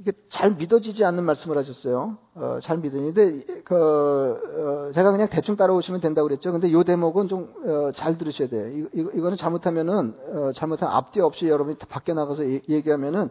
이게 0.00 0.12
잘 0.30 0.52
믿어지지 0.52 1.04
않는 1.04 1.24
말씀을 1.24 1.58
하셨어요. 1.58 2.16
어, 2.34 2.58
잘 2.62 2.78
믿으는데 2.78 3.62
그, 3.64 3.74
어, 3.76 4.92
제가 4.94 5.12
그냥 5.12 5.28
대충 5.28 5.56
따라오시면 5.56 6.00
된다고 6.00 6.26
그랬죠. 6.26 6.52
근데 6.52 6.68
이 6.68 6.84
대목은 6.84 7.28
좀잘 7.28 8.12
어, 8.12 8.18
들으셔야 8.18 8.48
돼요. 8.48 8.66
이, 8.68 8.88
이, 8.98 9.00
이거는 9.14 9.36
잘못하면은 9.36 10.14
어, 10.32 10.52
잘못한 10.54 10.88
앞뒤 10.88 11.20
없이 11.20 11.46
여러분이 11.46 11.76
밖에 11.90 12.14
나가서 12.14 12.48
얘기하면은 12.48 13.28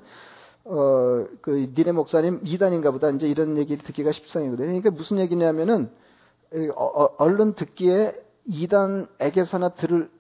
어, 0.66 1.26
그 1.42 1.72
니네 1.76 1.92
목사님 1.94 2.42
이단인가 2.44 2.92
보다 2.92 3.10
이제 3.10 3.28
이런 3.28 3.58
얘기를 3.58 3.84
듣기가 3.84 4.12
십상이거든요. 4.12 4.68
그러니까 4.68 4.92
무슨 4.92 5.18
얘기냐면은 5.18 5.90
어, 6.76 6.84
어, 6.84 7.16
얼른 7.18 7.56
듣기에 7.56 8.14
이단에게서나 8.46 9.70
들을 9.70 10.12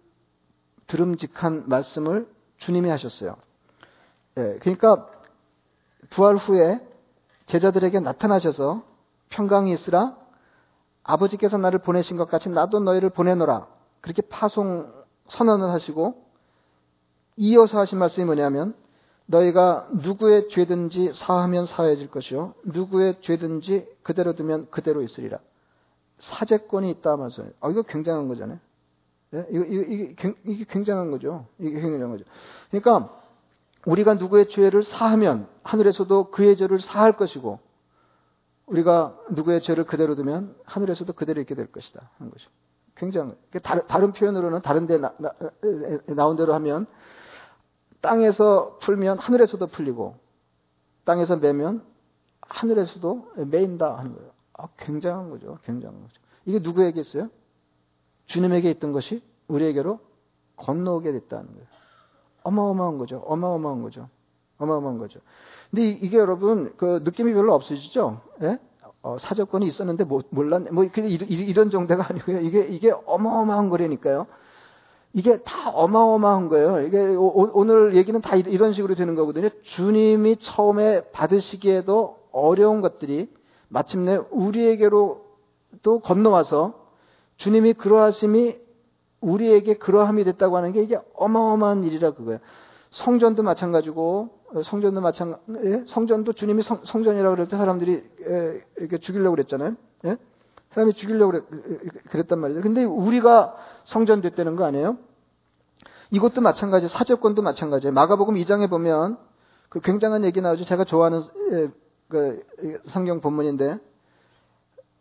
들음직한 0.87 1.65
말씀을 1.67 2.27
주님이 2.57 2.89
하셨어요. 2.89 3.35
예, 4.39 4.57
그러니까 4.61 5.07
부활 6.09 6.37
후에 6.37 6.79
제자들에게 7.47 7.99
나타나셔서 7.99 8.83
평강이 9.29 9.73
있으라 9.73 10.17
아버지께서 11.03 11.57
나를 11.57 11.79
보내신 11.79 12.17
것 12.17 12.29
같이 12.29 12.49
나도 12.49 12.79
너희를 12.79 13.09
보내노라 13.09 13.67
그렇게 14.01 14.21
파송 14.21 14.91
선언을 15.27 15.69
하시고 15.69 16.25
이어서 17.37 17.79
하신 17.79 17.97
말씀이 17.99 18.25
뭐냐면 18.25 18.75
너희가 19.25 19.87
누구의 19.91 20.49
죄든지 20.49 21.13
사하면 21.13 21.65
사해질 21.65 22.09
것이요 22.09 22.55
누구의 22.63 23.21
죄든지 23.21 23.87
그대로 24.03 24.33
두면 24.33 24.69
그대로 24.71 25.01
있으리라 25.01 25.39
사제권이 26.19 26.89
있다면서요. 26.91 27.49
아, 27.61 27.69
이거 27.69 27.81
굉장한 27.81 28.27
거잖아요. 28.27 28.59
예? 29.33 29.45
이거, 29.51 29.65
이거, 29.65 29.81
이게, 29.83 30.35
이게 30.45 30.65
굉장한 30.65 31.11
거죠. 31.11 31.45
이게 31.59 31.79
굉장한 31.79 32.11
거죠. 32.11 32.25
그러니까, 32.69 33.21
우리가 33.85 34.15
누구의 34.15 34.49
죄를 34.49 34.83
사하면 34.83 35.47
하늘에서도 35.63 36.31
그의 36.31 36.57
죄를 36.57 36.79
사할 36.81 37.13
것이고, 37.13 37.59
우리가 38.65 39.17
누구의 39.31 39.61
죄를 39.61 39.85
그대로 39.85 40.15
두면 40.15 40.55
하늘에서도 40.65 41.11
그대로 41.13 41.41
있게 41.41 41.55
될 41.55 41.71
것이다. 41.71 42.11
하는 42.17 42.31
거죠. 42.31 42.49
굉장히. 42.95 43.33
다른, 43.63 43.87
다른 43.87 44.11
표현으로는 44.11 44.61
다른 44.61 44.85
데 44.85 44.97
나, 44.97 45.13
나, 45.17 45.31
나온 46.07 46.35
대로 46.35 46.53
하면, 46.53 46.85
땅에서 48.01 48.77
풀면 48.81 49.19
하늘에서도 49.19 49.65
풀리고, 49.67 50.15
땅에서 51.05 51.37
매면 51.37 51.83
하늘에서도 52.41 53.31
매인다 53.47 53.97
하는 53.97 54.13
거예요. 54.13 54.31
아, 54.53 54.67
굉장한 54.77 55.29
거죠. 55.29 55.57
굉장한 55.63 56.01
거죠. 56.01 56.21
이게 56.45 56.59
누구에게 56.59 56.99
있어요? 57.01 57.29
주님에게 58.25 58.69
있던 58.71 58.91
것이 58.91 59.23
우리에게로 59.47 59.99
건너오게 60.57 61.11
됐다는 61.11 61.47
거예요. 61.47 61.67
어마어마한 62.43 62.97
거죠. 62.97 63.23
어마어마한 63.25 63.81
거죠. 63.81 64.09
어마어마한 64.57 64.97
거죠. 64.97 65.19
근데 65.71 65.89
이게 65.89 66.17
여러분 66.17 66.73
그 66.77 67.01
느낌이 67.03 67.33
별로 67.33 67.53
없으시죠? 67.53 68.21
예? 68.41 68.59
어, 69.01 69.17
사적권이 69.17 69.65
있었는데 69.67 70.03
뭐, 70.03 70.21
몰랐네. 70.29 70.71
뭐 70.71 70.83
이런 70.83 71.69
정도가 71.69 72.07
아니고요. 72.09 72.39
이게 72.41 72.67
이게 72.69 72.91
어마어마한 73.05 73.69
거라니까요. 73.69 74.27
이게 75.13 75.41
다 75.41 75.69
어마어마한 75.71 76.49
거예요. 76.49 76.81
이게 76.81 76.99
오, 77.15 77.63
늘 77.63 77.95
얘기는 77.95 78.19
다 78.21 78.35
이런 78.35 78.73
식으로 78.73 78.95
되는 78.95 79.15
거거든요. 79.15 79.49
주님이 79.75 80.37
처음에 80.37 81.09
받으시기에도 81.11 82.19
어려운 82.31 82.81
것들이 82.81 83.29
마침내 83.69 84.19
우리에게로 84.29 85.25
또 85.81 85.99
건너와서 85.99 86.73
주님이 87.37 87.73
그러하심이 87.73 88.57
우리에게 89.21 89.77
그러함이 89.77 90.23
됐다고 90.23 90.57
하는 90.57 90.71
게 90.71 90.81
이게 90.81 90.99
어마어마한 91.15 91.83
일이라 91.83 92.11
그거예요. 92.11 92.39
성전도 92.91 93.43
마찬가지고 93.43 94.29
어, 94.53 94.63
성전도 94.63 95.01
마찬 95.01 95.37
예? 95.63 95.83
성전도 95.87 96.33
주님이 96.33 96.63
성, 96.63 96.83
전이라고 96.83 97.35
그럴 97.35 97.47
때 97.47 97.57
사람들이 97.57 98.03
예, 98.27 98.63
이렇게 98.77 98.97
죽이려고 98.97 99.35
그랬잖아요. 99.35 99.75
예? 100.05 100.17
사람이 100.71 100.93
죽이려고 100.93 101.31
그랬, 101.31 101.43
그랬단 102.09 102.39
말이죠. 102.39 102.61
근데 102.61 102.83
우리가 102.83 103.55
성전 103.85 104.21
됐다는 104.21 104.55
거 104.55 104.65
아니에요? 104.65 104.97
이것도 106.11 106.41
마찬가지, 106.41 106.87
사제권도 106.87 107.41
마찬가지예요. 107.41 107.93
마가복음 107.93 108.35
2장에 108.35 108.69
보면 108.69 109.17
그 109.69 109.79
굉장한 109.79 110.25
얘기 110.25 110.41
나오죠. 110.41 110.65
제가 110.65 110.83
좋아하는 110.83 111.21
예, 111.51 111.69
그 112.07 112.43
성경 112.87 113.21
본문인데 113.21 113.77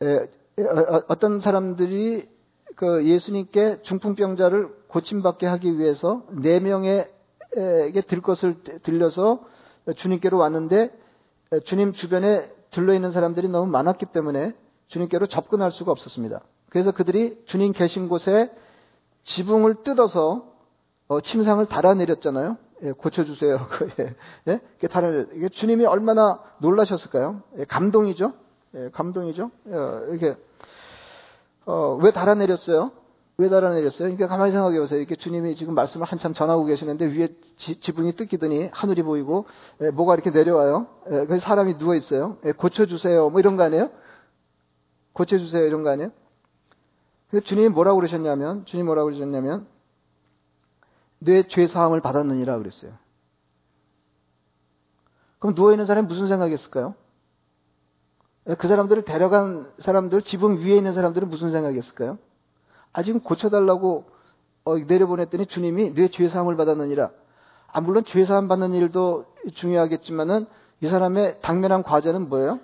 에, 0.02 0.16
어, 0.16 1.02
어떤 1.08 1.40
사람들이 1.40 2.28
그 2.76 3.06
예수님께 3.06 3.82
중풍병자를 3.82 4.68
고침받게 4.88 5.46
하기 5.46 5.78
위해서 5.78 6.22
네 6.30 6.60
명에게 6.60 8.00
들 8.06 8.20
것을 8.22 8.56
들려서 8.82 9.44
주님께로 9.96 10.38
왔는데 10.38 10.92
주님 11.64 11.92
주변에 11.92 12.50
들러 12.70 12.94
있는 12.94 13.12
사람들이 13.12 13.48
너무 13.48 13.70
많았기 13.70 14.06
때문에 14.06 14.54
주님께로 14.88 15.26
접근할 15.26 15.72
수가 15.72 15.92
없었습니다. 15.92 16.42
그래서 16.70 16.92
그들이 16.92 17.42
주님 17.46 17.72
계신 17.72 18.08
곳에 18.08 18.50
지붕을 19.22 19.82
뜯어서 19.82 20.48
어, 21.08 21.20
침상을 21.20 21.64
달아내렸잖아요. 21.66 22.58
예, 22.82 22.92
고쳐주세요. 22.92 23.58
예, 24.48 24.60
예? 24.82 24.88
다른, 24.88 25.28
이게 25.34 25.48
주님이 25.48 25.86
얼마나 25.86 26.40
놀라셨을까요? 26.58 27.42
예, 27.58 27.64
감동이죠? 27.64 28.34
예, 28.74 28.90
감동이죠? 28.92 29.50
어, 29.66 30.02
이렇게, 30.10 30.36
어, 31.68 31.98
왜 32.02 32.12
달아내렸어요? 32.12 32.92
왜 33.36 33.50
달아내렸어요? 33.50 34.08
그러니까 34.08 34.26
가만히 34.26 34.52
생각해 34.52 34.78
보세요. 34.80 34.98
이렇게 34.98 35.14
주님이 35.16 35.54
지금 35.54 35.74
말씀을 35.74 36.06
한참 36.06 36.32
전하고 36.32 36.64
계시는데 36.64 37.04
위에 37.04 37.28
지, 37.58 37.92
붕이 37.92 38.16
뜯기더니 38.16 38.70
하늘이 38.72 39.02
보이고, 39.02 39.44
예, 39.82 39.90
뭐가 39.90 40.14
이렇게 40.14 40.30
내려와요. 40.30 40.86
예, 41.10 41.26
그래서 41.26 41.44
사람이 41.44 41.76
누워 41.76 41.94
있어요. 41.94 42.38
예, 42.46 42.52
고쳐주세요. 42.52 43.28
뭐 43.28 43.38
이런 43.38 43.56
거 43.56 43.64
아니에요? 43.64 43.90
고쳐주세요. 45.12 45.66
이런 45.66 45.82
거 45.82 45.90
아니에요? 45.90 46.10
그래서 47.28 47.44
주님이 47.46 47.68
뭐라고 47.68 47.96
그러셨냐면, 47.96 48.64
주님이 48.64 48.86
뭐라고 48.86 49.10
그러셨냐면, 49.10 49.66
내 51.20 51.42
죄 51.42 51.68
사함을 51.68 52.00
받았느니라 52.00 52.56
그랬어요. 52.58 52.92
그럼 55.38 55.54
누워 55.54 55.72
있는 55.72 55.84
사람이 55.84 56.08
무슨 56.08 56.28
생각했을까요? 56.28 56.94
그 58.56 58.66
사람들을 58.66 59.04
데려간 59.04 59.70
사람들, 59.80 60.22
지붕 60.22 60.58
위에 60.58 60.76
있는 60.76 60.94
사람들은 60.94 61.28
무슨 61.28 61.50
생각했을까요? 61.50 62.18
아, 62.92 63.02
지금 63.02 63.20
고쳐달라고 63.20 64.06
어, 64.64 64.76
내려보냈더니 64.76 65.46
주님이 65.46 65.94
내 65.94 66.08
죄사함을 66.08 66.56
받았느니라. 66.56 67.10
아, 67.70 67.80
물론 67.80 68.04
죄사함 68.04 68.48
받는 68.48 68.72
일도 68.72 69.26
중요하겠지만은 69.54 70.46
이 70.80 70.88
사람의 70.88 71.40
당면한 71.42 71.82
과제는 71.82 72.28
뭐예요? 72.28 72.60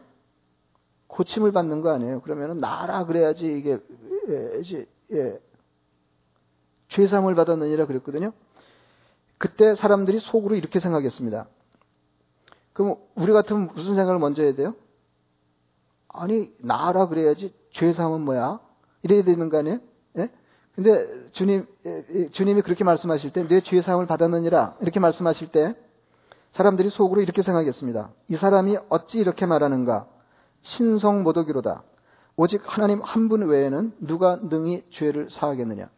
고침을 1.09 1.53
받는 1.53 1.83
거 1.83 1.91
아니에요. 1.91 2.23
그러면은 2.23 2.59
나라 2.59 3.05
그래야지 3.05 3.47
이게 3.47 3.79
예, 4.29 4.63
예, 5.13 5.39
죄사함을 6.89 7.35
받았느니라 7.35 7.87
그랬거든요. 7.87 8.33
그때 9.37 9.75
사람들이 9.75 10.21
속으로 10.21 10.55
이렇게 10.55 10.81
생각했습니다. 10.81 11.47
그럼 12.73 12.97
우리 13.15 13.33
같으면 13.33 13.71
무슨 13.75 13.95
생각을 13.95 14.19
먼저 14.19 14.43
해야 14.43 14.55
돼요? 14.55 14.75
아니 16.15 16.53
나라 16.59 17.07
그래야지 17.09 17.53
죄사함은 17.73 18.21
뭐야? 18.23 18.61
이래야 19.03 19.23
되는 19.25 19.49
거 19.49 19.59
아니에요? 19.59 19.79
예? 20.19 20.31
근데 20.75 21.07
주님, 21.33 21.67
주님이 22.33 22.63
그렇게 22.63 22.85
말씀하실 22.85 23.33
때, 23.33 23.47
내 23.47 23.61
죄 23.61 23.81
사함을 23.83 24.07
받았느니라, 24.07 24.77
이렇게 24.81 24.99
말씀하실 25.01 25.49
때, 25.53 25.75
사람들이 26.53 26.91
속으로 26.91 27.21
이렇게 27.21 27.43
생각했습니다. 27.43 28.11
이 28.29 28.37
사람이 28.37 28.79
어찌 28.89 29.19
이렇게 29.19 29.45
말하는가? 29.47 30.07
신성 30.63 31.23
모독이로다. 31.23 31.83
오직 32.37 32.63
하나님 32.65 33.01
한 33.03 33.29
분 33.29 33.43
외에는 33.47 33.93
누가 34.01 34.37
능히 34.37 34.85
죄를 34.91 35.29
사하겠느냐? 35.31 35.89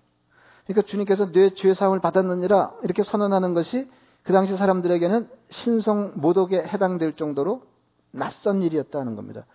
그러니까 0.66 0.87
주님께서 0.87 1.30
내 1.32 1.50
죄 1.54 1.73
사함을 1.75 2.00
받았느니라 2.00 2.75
이렇게 2.82 3.02
선언하는 3.02 3.54
것이 3.54 3.88
그 4.25 4.32
당시 4.32 4.56
사람들에게는 4.56 5.28
신성 5.50 6.12
모독에 6.16 6.58
해당될 6.58 7.16
정도로 7.16 7.62
낯선 8.11 8.62
일이었다는 8.62 9.14
겁니다. 9.14 9.46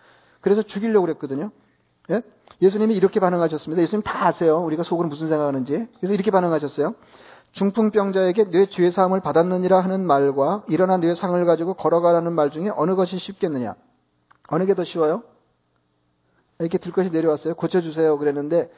그래서 0.42 0.62
죽이려고 0.62 1.06
그랬거든요. 1.06 1.50
예? 2.10 2.22
예수님이 2.60 2.94
이렇게 2.94 3.18
반응하셨습니다. 3.20 3.82
예수님 3.82 4.02
다 4.02 4.26
아세요. 4.26 4.58
우리가 4.64 4.82
속으로 4.82 5.08
무슨 5.08 5.28
생각하는지. 5.28 5.88
그래서 5.98 6.12
이렇게 6.12 6.30
반응하셨어요. 6.30 6.94
중풍병자에게 7.52 8.50
뇌 8.50 8.66
죄 8.66 8.90
사함을 8.90 9.20
받았느니라 9.20 9.80
하는 9.80 10.04
말과 10.06 10.64
일어나 10.68 10.96
뇌 10.98 11.14
상을 11.14 11.42
가지고 11.44 11.74
걸어가라는 11.74 12.32
말 12.32 12.50
중에 12.50 12.70
어느 12.74 12.94
것이 12.94 13.18
쉽겠느냐? 13.18 13.74
어느 14.48 14.66
게 14.66 14.74
더 14.74 14.84
쉬워요? 14.84 15.22
이렇게 16.58 16.78
들 16.78 16.92
것이 16.92 17.10
내려왔어요. 17.10 17.54
고쳐주세요. 17.54 18.18
그랬는데 18.18 18.70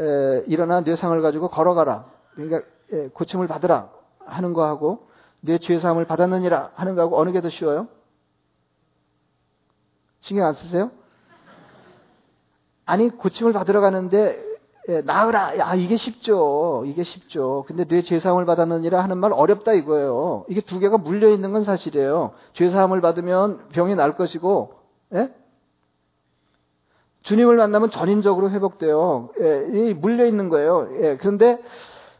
에, 0.00 0.44
일어나 0.46 0.82
뇌 0.82 0.96
상을 0.96 1.20
가지고 1.22 1.48
걸어가라. 1.48 2.06
그러니까 2.34 2.62
에, 2.92 3.08
고침을 3.08 3.46
받으라 3.48 3.90
하는 4.26 4.52
거하고 4.52 5.08
뇌 5.40 5.58
죄 5.58 5.78
사함을 5.80 6.04
받았느니라 6.06 6.72
하는 6.74 6.94
거하고 6.94 7.18
어느 7.20 7.32
게 7.32 7.40
더 7.40 7.50
쉬워요? 7.50 7.88
신경 10.20 10.46
안 10.46 10.54
쓰세요? 10.54 10.90
아니 12.92 13.08
고침을 13.08 13.54
받으러 13.54 13.80
가는데 13.80 14.38
예, 14.88 15.00
나으라. 15.00 15.56
야, 15.56 15.74
이게 15.74 15.96
쉽죠. 15.96 16.82
이게 16.84 17.04
쉽죠. 17.04 17.64
근데 17.66 17.84
뇌 17.86 18.02
죄사함을 18.02 18.44
받았느니라 18.44 19.02
하는 19.02 19.16
말 19.16 19.32
어렵다 19.32 19.72
이거예요. 19.72 20.44
이게 20.48 20.60
두 20.60 20.78
개가 20.78 20.98
물려 20.98 21.30
있는 21.30 21.52
건 21.52 21.64
사실이에요. 21.64 22.32
죄사함을 22.52 23.00
받으면 23.00 23.68
병이 23.70 23.94
날 23.94 24.14
것이고, 24.14 24.74
예? 25.14 25.32
주님을 27.22 27.56
만나면 27.56 27.90
전인적으로 27.92 28.50
회복돼요. 28.50 29.30
예, 29.40 29.94
물려 29.94 30.26
있는 30.26 30.50
거예요. 30.50 30.88
예, 31.00 31.16
그런데 31.16 31.62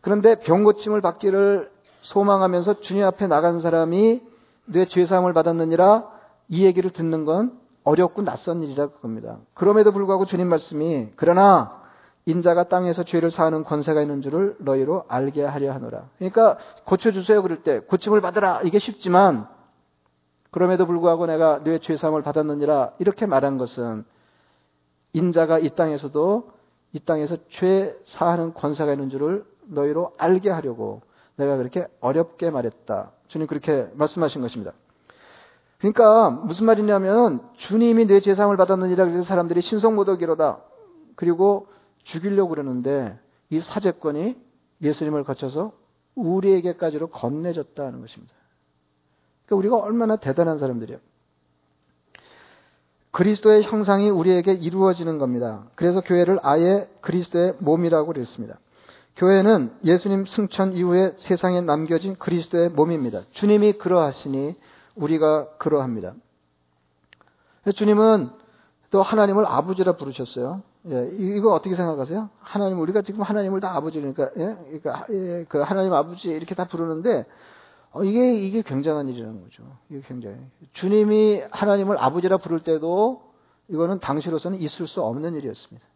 그런데 0.00 0.37
병 0.37 0.64
고침을 0.64 1.02
받기를 1.02 1.71
소망하면서 2.00 2.81
주님 2.81 3.05
앞에 3.05 3.26
나간 3.26 3.61
사람이 3.61 4.23
뇌 4.67 4.87
죄사함을 4.87 5.35
받았느니라 5.35 6.09
이 6.49 6.64
얘기를 6.64 6.91
듣는 6.91 7.26
건 7.26 7.61
어렵고 7.85 8.23
낯선 8.23 8.62
일이라 8.62 8.89
그겁니다. 8.89 9.39
그럼에도 9.55 9.93
불구하고 9.93 10.25
주님 10.25 10.49
말씀이 10.49 11.09
그러나 11.17 11.83
인자가 12.25 12.65
땅에서 12.65 13.03
죄를 13.03 13.31
사하는 13.31 13.65
권세가 13.65 14.01
있는 14.01 14.23
줄을 14.23 14.57
너희로 14.61 15.05
알게 15.09 15.45
하려 15.45 15.73
하노라. 15.73 16.09
그러니까 16.19 16.59
고쳐주세요 16.85 17.43
그럴 17.43 17.62
때 17.62 17.81
고침을 17.81 18.21
받으라 18.21 18.62
이게 18.62 18.79
쉽지만 18.79 19.49
그럼에도 20.51 20.87
불구하고 20.87 21.27
내가 21.27 21.62
뇌 21.65 21.79
죄사함을 21.79 22.23
받았느니라 22.23 22.93
이렇게 22.99 23.27
말한 23.27 23.59
것은 23.59 24.05
인자가 25.15 25.59
이 25.59 25.71
땅에서도 25.71 26.51
이 26.93 27.01
땅에서 27.01 27.39
죄 27.51 27.97
사하는 28.05 28.55
권세가 28.55 28.93
있는 28.93 29.09
줄을 29.09 29.45
너희로 29.67 30.15
알게 30.19 30.51
하려고 30.51 31.03
내가 31.37 31.57
그렇게 31.57 31.87
어렵게 32.01 32.51
말했다. 32.51 33.11
주님 33.29 33.47
그렇게 33.47 33.89
말씀하신 33.95 34.43
것입니다. 34.43 34.73
그러니까 35.83 36.31
무슨 36.31 36.67
말이냐면 36.67 37.41
주님이 37.57 38.07
내 38.07 38.21
죄상을 38.21 38.57
받았느니라 38.57 39.05
그래서 39.05 39.25
사람들이 39.25 39.61
신성모독이로다. 39.62 40.61
그리고 41.17 41.67
죽이려고 42.05 42.51
그러는데 42.51 43.18
이 43.51 43.59
사제권이 43.59 44.37
예수님을 44.81 45.25
거쳐서 45.25 45.73
우리에게까지로 46.14 47.09
건네졌다는 47.09 48.01
것입니다. 48.01 48.33
그러니까 49.45 49.57
우리가 49.57 49.77
얼마나 49.85 50.14
대단한 50.14 50.59
사람들이에요. 50.59 51.01
그리스도의 53.11 53.64
형상이 53.64 54.09
우리에게 54.09 54.53
이루어지는 54.53 55.18
겁니다. 55.18 55.64
그래서 55.75 56.01
교회를 56.01 56.38
아예 56.42 56.88
그리스도의 57.01 57.57
몸이라고 57.59 58.07
그랬습니다. 58.07 58.61
교회는 59.16 59.73
예수님 59.85 60.27
승천 60.27 60.75
이후에 60.75 61.16
세상에 61.18 61.61
남겨진 61.61 62.14
그리스도의 62.14 62.71
몸입니다. 62.71 63.23
주님이 63.33 63.73
그러하시니 63.73 64.57
우리가 64.94 65.57
그러합니다. 65.59 66.14
주님은 67.74 68.31
또 68.90 69.02
하나님을 69.02 69.46
아버지라 69.46 69.96
부르셨어요. 69.96 70.62
예, 70.88 71.11
이거 71.14 71.52
어떻게 71.52 71.76
생각하세요? 71.76 72.28
하나님 72.40 72.81
우리가 72.81 73.02
지금 73.02 73.22
하나님을 73.22 73.61
다 73.61 73.74
아버지니까 73.76 74.31
예? 74.37 74.57
그러니까 74.57 75.07
예, 75.11 75.44
그 75.48 75.59
하나님 75.59 75.92
아버지 75.92 76.28
이렇게 76.28 76.55
다 76.55 76.66
부르는데 76.66 77.24
어, 77.92 78.02
이게 78.02 78.35
이게 78.35 78.62
굉장한 78.62 79.09
일이라는 79.09 79.42
거죠. 79.42 79.62
이게 79.88 80.00
굉장히 80.07 80.38
주님이 80.72 81.42
하나님을 81.50 81.98
아버지라 81.98 82.38
부를 82.38 82.61
때도 82.61 83.22
이거는 83.68 84.00
당시로서는 84.00 84.59
있을 84.59 84.88
수 84.88 85.02
없는 85.02 85.35
일이었습니다. 85.35 85.87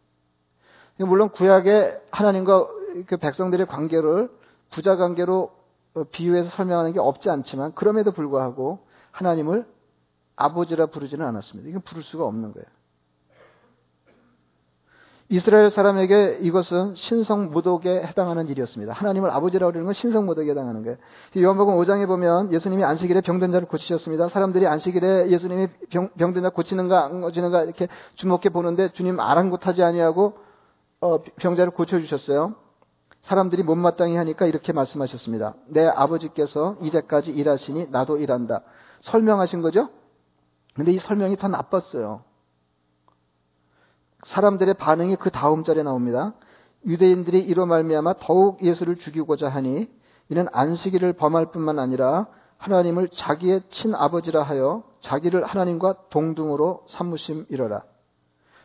물론 0.99 1.29
구약의 1.29 1.99
하나님과 2.11 2.67
그 3.07 3.17
백성들의 3.17 3.67
관계를 3.67 4.31
부자 4.71 4.95
관계로 4.95 5.51
어, 5.95 6.03
비유해서 6.11 6.49
설명하는 6.51 6.93
게 6.93 6.99
없지 6.99 7.29
않지만 7.29 7.73
그럼에도 7.73 8.11
불구하고 8.11 8.86
하나님을 9.17 9.65
아버지라 10.35 10.87
부르지는 10.87 11.25
않았습니다. 11.25 11.69
이건 11.69 11.81
부를 11.81 12.03
수가 12.03 12.25
없는 12.25 12.53
거예요. 12.53 12.65
이스라엘 15.29 15.69
사람에게 15.69 16.37
이것은 16.41 16.95
신성 16.95 17.51
모독에 17.51 17.89
해당하는 18.01 18.47
일이었습니다. 18.47 18.93
하나님을 18.93 19.29
아버지라고 19.31 19.71
그러는 19.71 19.85
건 19.85 19.93
신성 19.93 20.25
모독에 20.25 20.51
해당하는 20.51 20.83
거예요. 20.83 20.97
요한복음 21.35 21.75
5장에 21.75 22.07
보면 22.07 22.53
예수님이 22.53 22.85
안식일에 22.85 23.21
병든 23.21 23.51
자를 23.51 23.67
고치셨습니다. 23.67 24.29
사람들이 24.29 24.67
안식일에 24.67 25.29
예수님이 25.29 25.67
병, 25.89 26.09
병든 26.17 26.43
자 26.43 26.49
고치는가 26.49 27.03
안 27.03 27.19
고치는가 27.19 27.63
이렇게 27.63 27.89
주목해 28.15 28.49
보는데 28.53 28.89
주님 28.93 29.19
아랑곳하지 29.19 29.83
아니하고 29.83 30.37
어, 31.01 31.21
병자를 31.23 31.73
고쳐 31.73 31.99
주셨어요. 31.99 32.55
사람들이 33.23 33.63
못마땅히 33.63 34.15
하니까 34.15 34.45
이렇게 34.45 34.71
말씀하셨습니다. 34.71 35.55
내 35.67 35.85
아버지께서 35.85 36.77
이제까지 36.81 37.31
일하시니 37.31 37.87
나도 37.91 38.17
일한다. 38.17 38.61
설명하신 39.01 39.61
거죠? 39.61 39.89
근데 40.73 40.91
이 40.91 40.99
설명이 40.99 41.37
더 41.37 41.47
나빴어요. 41.47 42.21
사람들의 44.25 44.73
반응이 44.75 45.15
그 45.17 45.29
다음 45.31 45.63
절에 45.63 45.83
나옵니다. 45.83 46.33
유대인들이 46.85 47.39
이로 47.39 47.65
말미암아 47.65 48.15
더욱 48.19 48.61
예수를 48.61 48.97
죽이고자 48.97 49.49
하니 49.49 49.89
이는 50.29 50.47
안식일을 50.51 51.13
범할 51.13 51.51
뿐만 51.51 51.79
아니라 51.79 52.27
하나님을 52.57 53.09
자기의 53.09 53.61
친아버지라 53.69 54.43
하여 54.43 54.83
자기를 54.99 55.45
하나님과 55.45 56.09
동등으로 56.09 56.85
삼무심이러라. 56.89 57.83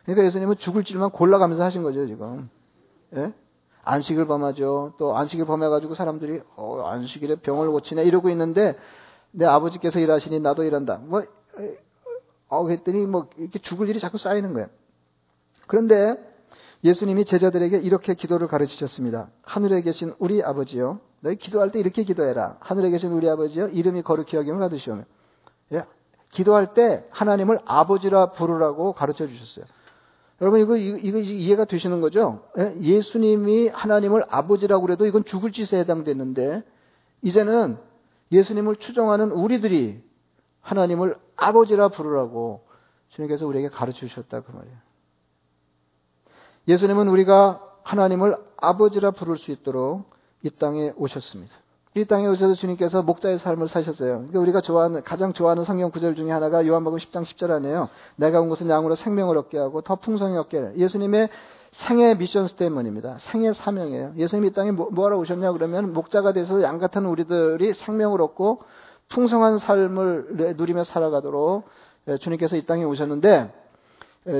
그러니까 0.03 0.25
예수님은 0.25 0.57
죽을 0.57 0.83
줄만 0.83 1.11
골라가면서 1.11 1.63
하신 1.63 1.83
거죠, 1.83 2.05
지금. 2.07 2.49
예? 3.15 3.33
안식을 3.83 4.25
범하죠. 4.27 4.93
또 4.97 5.15
안식을 5.15 5.45
범해가지고 5.45 5.95
사람들이, 5.95 6.41
어, 6.55 6.83
안식일에 6.85 7.35
병을 7.35 7.69
고치네 7.71 8.03
이러고 8.03 8.29
있는데 8.29 8.77
내 9.33 9.45
아버지께서 9.45 9.99
일하시니 9.99 10.39
나도 10.39 10.63
일한다. 10.63 10.97
뭐, 11.03 11.23
어, 12.47 12.63
그랬더니 12.63 13.05
뭐 13.07 13.29
이렇게 13.37 13.59
죽을 13.59 13.89
일이 13.89 13.99
자꾸 13.99 14.17
쌓이는 14.17 14.53
거예요. 14.53 14.67
그런데 15.67 16.17
예수님이 16.83 17.25
제자들에게 17.25 17.77
이렇게 17.79 18.13
기도를 18.13 18.47
가르치셨습니다. 18.47 19.29
하늘에 19.41 19.81
계신 19.81 20.13
우리 20.19 20.43
아버지요. 20.43 20.99
너희 21.21 21.35
기도할 21.37 21.71
때 21.71 21.79
이렇게 21.79 22.03
기도해라. 22.03 22.57
하늘에 22.59 22.89
계신 22.89 23.11
우리 23.11 23.29
아버지요. 23.29 23.69
이름이 23.69 24.03
거룩히 24.03 24.37
여김을 24.37 24.59
받으시오며. 24.59 25.03
예? 25.73 25.85
기도할 26.31 26.73
때 26.73 27.05
하나님을 27.09 27.59
아버지라 27.65 28.31
부르라고 28.31 28.93
가르쳐 28.93 29.27
주셨어요. 29.27 29.65
여러분 30.41 30.59
이거, 30.59 30.75
이거, 30.75 31.19
이해가 31.19 31.65
되시는 31.65 32.01
거죠? 32.01 32.43
예? 32.81 33.01
수님이 33.01 33.69
하나님을 33.69 34.25
아버지라고 34.29 34.85
그래도 34.85 35.05
이건 35.05 35.23
죽을 35.23 35.51
짓에 35.51 35.79
해당되는데 35.79 36.63
이제는 37.21 37.77
예수님을 38.33 38.77
추종하는 38.77 39.31
우리들이 39.31 40.01
하나님을 40.61 41.17
아버지라 41.35 41.89
부르라고 41.89 42.65
주님께서 43.09 43.45
우리에게 43.45 43.69
가르쳐 43.69 43.99
주셨다 43.99 44.41
그 44.41 44.51
말이에요. 44.51 44.77
예수님은 46.67 47.07
우리가 47.09 47.61
하나님을 47.83 48.37
아버지라 48.57 49.11
부를 49.11 49.37
수 49.37 49.51
있도록 49.51 50.09
이 50.41 50.49
땅에 50.49 50.93
오셨습니다. 50.95 51.53
이 51.95 52.05
땅에 52.05 52.25
오셔서 52.25 52.55
주님께서 52.55 53.03
목자의 53.03 53.37
삶을 53.37 53.67
사셨어요. 53.67 54.13
그러니까 54.13 54.39
우리가 54.39 54.61
좋아하는 54.61 55.03
가장 55.03 55.33
좋아하는 55.33 55.63
성경 55.63 55.91
구절 55.91 56.15
중에 56.15 56.31
하나가 56.31 56.65
요한복음 56.65 56.97
10장 56.97 57.23
10절 57.23 57.51
안에요. 57.51 57.89
내가 58.15 58.41
온 58.41 58.49
것은 58.49 58.67
양으로 58.67 58.95
생명을 58.95 59.37
얻게 59.37 59.59
하고 59.59 59.81
더 59.81 59.95
풍성히 59.97 60.37
얻게 60.37 60.57
해. 60.59 60.71
예수님의 60.75 61.29
생애 61.73 62.13
미션 62.15 62.47
스테이먼입니다. 62.47 63.17
생애 63.19 63.51
사명이에요. 63.51 64.13
예수님이 64.17 64.49
이 64.49 64.53
땅에 64.53 64.71
뭐, 64.71 64.89
뭐하러 64.91 65.17
오셨냐 65.17 65.51
그러면 65.53 65.91
목자가 65.93 66.31
돼서 66.31 66.61
양 66.61 66.77
같은 66.77 67.05
우리들이 67.05 67.73
생명을 67.73 68.21
얻고 68.21 68.61
풍성한 69.09 69.57
삶을 69.57 70.55
누리며 70.55 70.83
살아가도록 70.83 71.65
주님께서 72.19 72.57
이 72.57 72.65
땅에 72.65 72.83
오셨는데 72.83 73.51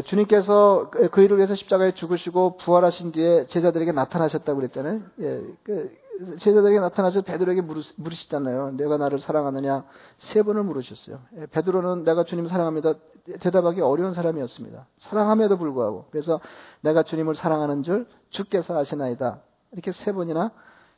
주님께서 0.05 0.89
그, 0.91 1.09
그 1.09 1.21
일을 1.21 1.37
위해서 1.37 1.55
십자가에 1.55 1.93
죽으시고 1.93 2.57
부활하신 2.57 3.11
뒤에 3.11 3.47
제자들에게 3.47 3.91
나타나셨다고 3.91 4.59
그랬잖아요. 4.59 5.01
예, 5.19 5.43
그 5.63 5.91
제자들에게 6.39 6.79
나타나서 6.79 7.21
베드로에게 7.23 7.61
물으시잖아요. 7.97 8.71
내가 8.77 8.97
나를 8.97 9.19
사랑하느냐 9.19 9.83
세 10.19 10.41
번을 10.41 10.63
물으셨어요. 10.63 11.19
예, 11.39 11.45
베드로는 11.47 12.03
내가 12.05 12.23
주님 12.23 12.47
사랑합니다. 12.47 12.93
대답하기 13.39 13.81
어려운 13.81 14.13
사람이었습니다. 14.13 14.85
사랑함에도 14.99 15.57
불구하고 15.57 16.07
그래서 16.11 16.39
내가 16.81 17.03
주님을 17.03 17.35
사랑하는 17.35 17.83
줄 17.83 18.07
주께서 18.29 18.77
아시나이다. 18.77 19.41
이렇게 19.71 19.91
세 19.91 20.11
번이나 20.11 20.51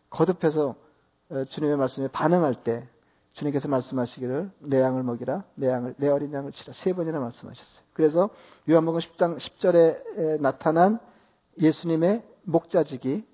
거듭해서 0.10 0.76
어, 1.30 1.43
주님의 1.45 1.78
말씀에 1.78 2.08
반응할 2.10 2.56
때 2.63 2.88
주님께서 3.34 3.67
말씀하시기를 3.67 4.52
내 4.60 4.80
양을 4.80 5.04
먹이라 5.04 5.43
내 5.56 5.69
양을 5.69 5.95
내 5.98 6.08
어린 6.08 6.34
양을 6.34 6.52
치라 6.52 6.74
세 6.74 6.93
번이나 6.93 7.19
말씀하셨어요. 7.19 7.85
그래서 7.95 8.29
요한복음 8.69 8.99
10장 8.99 9.38
10절에 9.38 10.41
나타난 10.41 10.99
예수님의 11.58 12.23
목자직이 12.43 13.25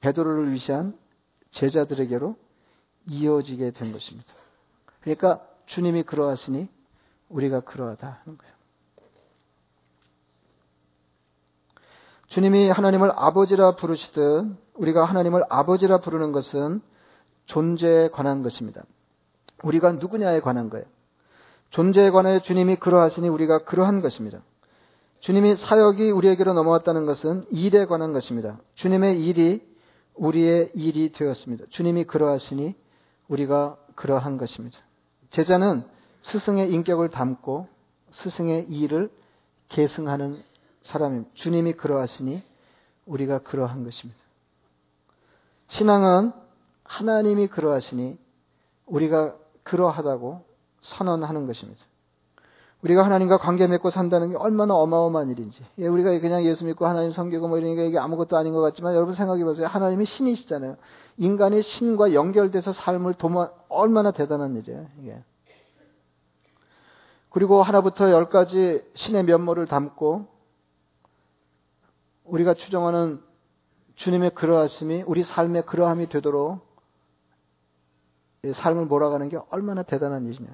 베드로를 0.00 0.52
위시한 0.52 0.96
제자들에게로 1.50 2.36
이어지게 3.08 3.70
된 3.70 3.92
것입니다. 3.92 4.32
그러니까 5.00 5.42
주님이 5.66 6.02
그러하시니 6.02 6.68
우리가 7.30 7.60
그러하다 7.60 8.20
하는 8.22 8.38
거예요. 8.38 8.54
주님이 12.26 12.68
하나님을 12.68 13.10
아버지라 13.16 13.76
부르시듯 13.76 14.54
우리가 14.74 15.06
하나님을 15.06 15.44
아버지라 15.48 16.00
부르는 16.00 16.32
것은 16.32 16.82
존재에 17.46 18.08
관한 18.08 18.42
것입니다. 18.42 18.82
우리가 19.62 19.92
누구냐에 19.92 20.40
관한 20.40 20.68
거예요. 20.68 20.84
존재에 21.70 22.10
관하여 22.10 22.40
주님이 22.40 22.76
그러하시니 22.76 23.28
우리가 23.28 23.64
그러한 23.64 24.00
것입니다. 24.00 24.40
주님이 25.20 25.56
사역이 25.56 26.10
우리에게로 26.10 26.52
넘어왔다는 26.54 27.06
것은 27.06 27.44
일에 27.50 27.86
관한 27.86 28.12
것입니다. 28.12 28.58
주님의 28.74 29.24
일이 29.24 29.68
우리의 30.14 30.70
일이 30.74 31.12
되었습니다. 31.12 31.64
주님이 31.70 32.04
그러하시니 32.04 32.74
우리가 33.28 33.76
그러한 33.94 34.36
것입니다. 34.36 34.78
제자는 35.30 35.84
스승의 36.22 36.72
인격을 36.72 37.10
담고 37.10 37.68
스승의 38.10 38.66
일을 38.70 39.10
계승하는 39.68 40.42
사람입니다. 40.82 41.30
주님이 41.34 41.74
그러하시니 41.74 42.42
우리가 43.06 43.40
그러한 43.40 43.84
것입니다. 43.84 44.18
신앙은 45.68 46.32
하나님이 46.84 47.48
그러하시니 47.48 48.18
우리가 48.86 49.36
그러하다고 49.64 50.47
선언하는 50.88 51.46
것입니다. 51.46 51.84
우리가 52.82 53.04
하나님과 53.04 53.38
관계 53.38 53.66
맺고 53.66 53.90
산다는 53.90 54.30
게 54.30 54.36
얼마나 54.36 54.74
어마어마한 54.74 55.30
일인지. 55.30 55.64
예, 55.78 55.88
우리가 55.88 56.16
그냥 56.20 56.44
예수 56.44 56.64
믿고 56.64 56.86
하나님 56.86 57.10
섬기고 57.10 57.48
뭐 57.48 57.58
이러니까 57.58 57.82
이게 57.82 57.98
아무것도 57.98 58.36
아닌 58.36 58.52
것 58.52 58.60
같지만 58.60 58.94
여러분 58.94 59.14
생각해 59.14 59.42
보세요. 59.44 59.66
하나님이 59.66 60.06
신이시잖아요. 60.06 60.76
인간이 61.16 61.60
신과 61.60 62.14
연결돼서 62.14 62.72
삶을 62.72 63.14
도마, 63.14 63.50
얼마나 63.68 64.12
대단한 64.12 64.56
일이에요, 64.56 64.86
이게. 65.00 65.22
그리고 67.30 67.62
하나부터 67.62 68.10
열까지 68.10 68.84
신의 68.94 69.24
면모를 69.24 69.66
담고 69.66 70.26
우리가 72.24 72.54
추정하는 72.54 73.20
주님의 73.96 74.30
그러하심이 74.30 75.02
우리 75.06 75.24
삶의 75.24 75.66
그러함이 75.66 76.08
되도록 76.08 76.60
삶을 78.52 78.86
몰아가는 78.86 79.28
게 79.28 79.38
얼마나 79.50 79.82
대단한 79.82 80.26
일이냐. 80.26 80.48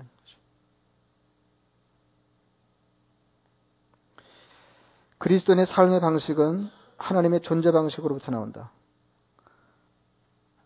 그리스도인의 5.25 5.65
삶의 5.65 6.01
방식은 6.01 6.69
하나님의 6.99 7.41
존재 7.41 7.73
방식으로부터 7.73 8.31
나온다. 8.31 8.73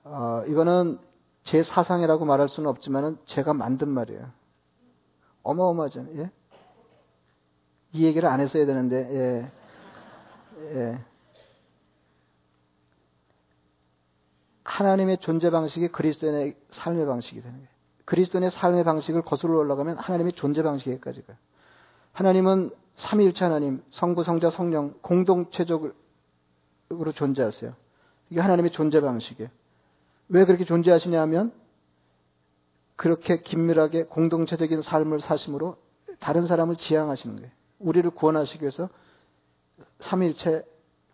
어, 0.03 0.43
이거는 0.49 0.99
제 1.45 1.63
사상이라고 1.63 2.25
말할 2.25 2.49
수는 2.49 2.69
없지만 2.69 3.19
제가 3.27 3.55
만든 3.55 3.89
말이에요. 3.89 4.33
어마어마하죠. 5.45 6.07
예? 6.17 6.33
이 7.93 8.05
얘기를 8.05 8.29
안 8.29 8.41
했어야 8.41 8.67
되는데, 8.67 8.97
예. 9.15 9.53
예. 10.77 11.05
하나님의 14.65 15.19
존재 15.19 15.51
방식이 15.51 15.87
그리스도인의 15.93 16.57
삶의 16.73 17.07
방식이 17.07 17.41
되는 17.43 17.59
거예요. 17.59 17.71
그리스도인의 18.07 18.51
삶의 18.51 18.83
방식을 18.83 19.23
거슬러 19.23 19.57
올라가면 19.59 19.99
하나님의 19.99 20.33
존재 20.33 20.65
방식에까지 20.65 21.23
가요. 21.27 21.37
하나님은 22.13 22.73
삼위일체 22.99 23.45
하나님, 23.45 23.83
성부, 23.91 24.25
성자, 24.25 24.51
성령 24.51 24.95
공동체적으로 25.01 25.93
존재하세요. 27.15 27.75
이게 28.31 28.41
하나님의 28.41 28.73
존재 28.73 29.01
방식이에요. 29.01 29.51
왜 30.29 30.45
그렇게 30.45 30.65
존재하시냐 30.65 31.21
하면 31.23 31.53
그렇게 32.97 33.41
긴밀하게 33.41 34.05
공동체적인 34.05 34.83
삶을 34.83 35.21
사심으로 35.21 35.77
다른 36.19 36.47
사람을 36.47 36.77
지향하시는 36.77 37.37
거예요. 37.37 37.51
우리를 37.79 38.11
구원하시기 38.11 38.61
위해서 38.63 38.89
삼위일체 40.01 40.65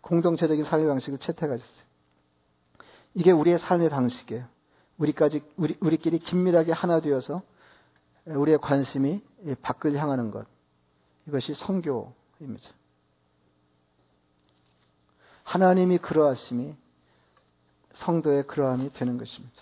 공동체적인 0.01 0.65
삶의 0.65 0.87
방식을 0.87 1.19
채택하셨어요. 1.19 1.85
이게 3.13 3.31
우리의 3.31 3.59
삶의 3.59 3.89
방식이에요. 3.89 4.45
우리까지 4.97 5.43
우리, 5.55 5.77
우리끼리 5.79 6.17
긴밀하게 6.19 6.71
하나 6.71 6.99
되어서 6.99 7.43
우리의 8.25 8.57
관심이 8.57 9.21
밖을 9.61 9.95
향하는 9.95 10.31
것. 10.31 10.47
이것이 11.27 11.53
성교입니다. 11.53 12.69
하나님이 15.43 15.99
그러하심이 15.99 16.75
성도의 17.93 18.47
그러함이 18.47 18.93
되는 18.93 19.17
것입니다. 19.17 19.55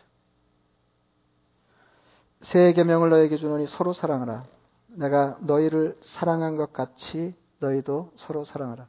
새 2.41 2.73
계명을 2.73 3.09
너에게 3.09 3.37
주노니 3.37 3.67
서로 3.67 3.93
사랑하라. 3.93 4.45
내가 4.87 5.37
너희를 5.41 5.97
사랑한 6.03 6.55
것 6.55 6.73
같이 6.73 7.35
너희도 7.59 8.11
서로 8.15 8.43
사랑하라. 8.43 8.87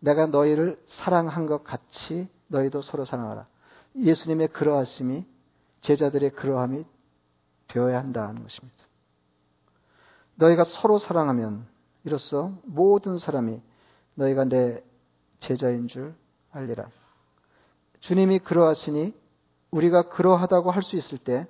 내가 0.00 0.26
너희를 0.26 0.82
사랑한 0.86 1.46
것 1.46 1.64
같이 1.64 2.28
너희도 2.48 2.82
서로 2.82 3.04
사랑하라. 3.04 3.46
예수님의 3.96 4.48
그러하심이 4.48 5.24
제자들의 5.80 6.30
그러함이 6.30 6.84
되어야 7.68 7.98
한다는 7.98 8.42
것입니다. 8.42 8.76
너희가 10.36 10.64
서로 10.64 10.98
사랑하면 10.98 11.66
이로써 12.04 12.52
모든 12.64 13.18
사람이 13.18 13.60
너희가 14.14 14.44
내 14.44 14.82
제자인 15.40 15.88
줄 15.88 16.14
알리라. 16.50 16.88
주님이 18.00 18.40
그러하시니 18.40 19.14
우리가 19.70 20.08
그러하다고 20.10 20.70
할 20.70 20.82
수 20.82 20.96
있을 20.96 21.18
때 21.18 21.46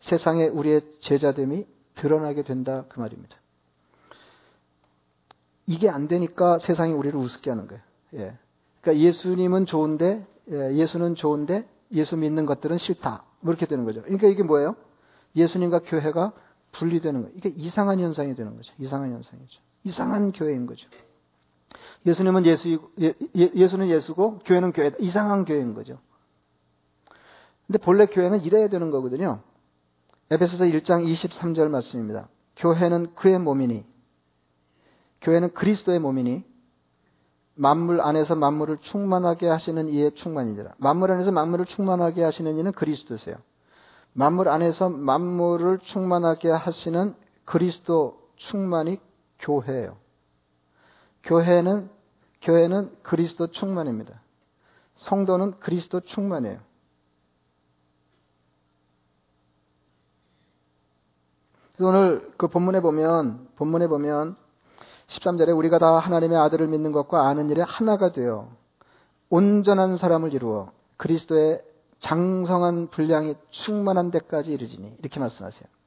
세상에 0.00 0.46
우리의 0.46 0.82
제자됨이 1.00 1.66
드러나게 1.96 2.42
된다 2.42 2.84
그 2.88 3.00
말입니다. 3.00 3.36
이게 5.66 5.88
안 5.88 6.08
되니까 6.08 6.58
세상이 6.58 6.92
우리를 6.92 7.18
우습게 7.18 7.50
하는 7.50 7.66
거예요. 7.66 7.82
예. 8.14 8.38
그러니까 8.80 9.04
예수님은 9.04 9.66
좋은데 9.66 10.26
예, 10.50 10.74
예수는 10.76 11.14
좋은데 11.14 11.68
예수 11.92 12.16
믿는 12.16 12.46
것들은 12.46 12.78
싫다. 12.78 13.24
뭐 13.40 13.52
이렇게 13.52 13.66
되는 13.66 13.84
거죠. 13.84 14.02
그러니까 14.02 14.28
이게 14.28 14.42
뭐예요? 14.42 14.76
예수님과 15.36 15.80
교회가 15.80 16.32
분리되는 16.72 17.20
거예요. 17.22 17.36
이게 17.36 17.50
이상한 17.50 18.00
현상이 18.00 18.34
되는 18.34 18.56
거죠. 18.56 18.72
이상한 18.78 19.10
현상이죠. 19.12 19.60
이상한 19.88 20.32
교회인 20.32 20.66
거죠. 20.66 20.88
예수님은 22.06 22.46
예수, 22.46 22.90
예, 23.00 23.14
예, 23.36 23.50
예수는 23.54 23.88
예수고 23.88 24.38
교회는 24.40 24.72
교회다. 24.72 24.98
이상한 25.00 25.44
교회인 25.44 25.74
거죠. 25.74 25.98
근데 27.66 27.78
본래 27.78 28.06
교회는 28.06 28.42
이래야 28.42 28.68
되는 28.68 28.90
거거든요. 28.90 29.40
에베소서 30.30 30.64
1장 30.64 31.04
23절 31.06 31.68
말씀입니다. 31.68 32.28
교회는 32.56 33.14
그의 33.14 33.38
몸이니, 33.38 33.84
교회는 35.20 35.52
그리스도의 35.54 36.00
몸이니, 36.00 36.44
만물 37.54 38.00
안에서 38.00 38.36
만물을 38.36 38.78
충만하게 38.78 39.48
하시는 39.48 39.88
이의 39.88 40.12
충만이니라. 40.12 40.74
만물 40.78 41.10
안에서 41.10 41.32
만물을 41.32 41.64
충만하게 41.66 42.22
하시는 42.22 42.56
이는 42.56 42.72
그리스도세요. 42.72 43.36
만물 44.12 44.48
안에서 44.48 44.88
만물을 44.88 45.78
충만하게 45.78 46.50
하시는 46.50 47.14
그리스도 47.44 48.28
충만이 48.36 49.00
교회예요. 49.40 49.96
교회는 51.24 51.90
교회는 52.42 52.96
그리스도 53.02 53.48
충만입니다. 53.48 54.20
성도는 54.96 55.58
그리스도 55.60 56.00
충만이에요. 56.00 56.60
오늘 61.80 62.32
그 62.36 62.48
본문에 62.48 62.80
보면 62.80 63.48
본문에 63.56 63.86
보면 63.86 64.36
13절에 65.06 65.56
우리가 65.56 65.78
다 65.78 65.98
하나님의 65.98 66.36
아들을 66.36 66.66
믿는 66.66 66.92
것과 66.92 67.28
아는 67.28 67.50
일에 67.50 67.62
하나가 67.62 68.12
되어 68.12 68.50
온전한 69.30 69.96
사람을 69.96 70.34
이루어 70.34 70.72
그리스도의 70.96 71.62
장성한 72.00 72.88
분량이 72.88 73.34
충만한 73.50 74.10
데까지 74.10 74.52
이르지니 74.52 74.96
이렇게 74.98 75.20
말씀하세요. 75.20 75.77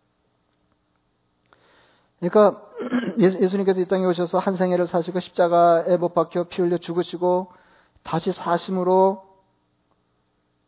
그러니까 2.22 2.62
예수님께서 3.20 3.82
이 3.82 3.86
땅에 3.86 4.06
오셔서 4.06 4.38
한 4.38 4.56
생애를 4.56 4.88
사시고 4.88 5.20
십자가에 5.20 5.98
못 5.98 6.14
박혀 6.14 6.46
피 6.46 6.62
흘려 6.62 6.78
죽으시고 6.78 7.52
다시 8.04 8.32
사심으로 8.32 9.24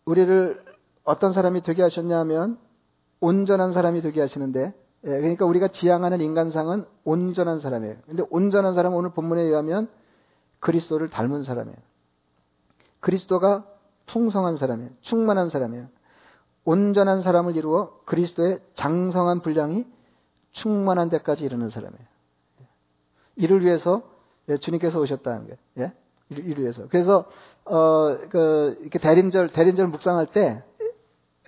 우리를 0.06 0.64
어떤 1.04 1.32
사람이 1.32 1.62
되게 1.62 1.84
하셨냐면 1.84 2.58
온전한 3.20 3.72
사람이 3.72 4.02
되게 4.02 4.20
하시는데 4.20 4.74
예, 5.06 5.10
그러니까 5.10 5.46
우리가 5.46 5.68
지향하는 5.68 6.22
인간상은 6.22 6.86
온전한 7.04 7.60
사람이에요. 7.60 7.98
근데 8.08 8.24
온전한 8.30 8.74
사람은 8.74 8.98
오늘 8.98 9.12
본문에 9.12 9.42
의하면 9.42 9.90
그리스도를 10.60 11.10
닮은 11.10 11.44
사람이에요. 11.44 11.78
그리스도가 13.00 13.66
풍성한 14.08 14.58
사람이에요. 14.58 14.92
충만한 15.02 15.50
사람이에요. 15.50 15.88
온전한 16.66 17.22
사람을 17.22 17.58
이루어 17.58 18.00
그리스도의 18.06 18.60
장성한 18.76 19.42
분량이 19.42 19.86
충만한 20.54 21.10
데까지 21.10 21.44
이르는 21.44 21.70
사람이에요. 21.70 22.08
이를 23.36 23.64
위해서 23.66 24.04
예, 24.50 24.58
주님께서 24.58 25.00
오셨다는 25.00 25.44
거예요. 25.46 25.58
예? 25.80 25.94
이를 26.30 26.64
위해서. 26.64 26.88
그래서 26.88 27.26
어, 27.66 28.18
그, 28.30 28.78
이렇게 28.82 29.00
대림절 29.00 29.50
대림절 29.50 29.88
묵상할 29.88 30.28
때 30.28 30.64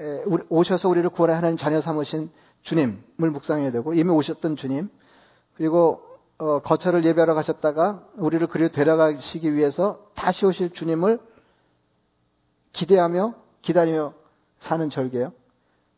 에, 0.01 0.23
오셔서 0.49 0.89
우리를 0.89 1.09
구원해 1.09 1.33
하나님 1.35 1.57
자녀 1.57 1.81
삼으신 1.81 2.29
주님을 2.63 3.31
묵상해야 3.31 3.71
되고 3.71 3.93
이미 3.93 4.09
오셨던 4.09 4.55
주님 4.55 4.89
그리고 5.55 6.01
어, 6.37 6.59
거처를 6.59 7.05
예배하러 7.05 7.33
가셨다가 7.33 8.05
우리를 8.17 8.45
그리로 8.47 8.69
데려가시기 8.71 9.53
위해서 9.53 10.05
다시 10.15 10.45
오실 10.45 10.71
주님을 10.71 11.19
기대하며 12.73 13.35
기다리며 13.61 14.13
사는 14.59 14.89
절개요. 14.89 15.31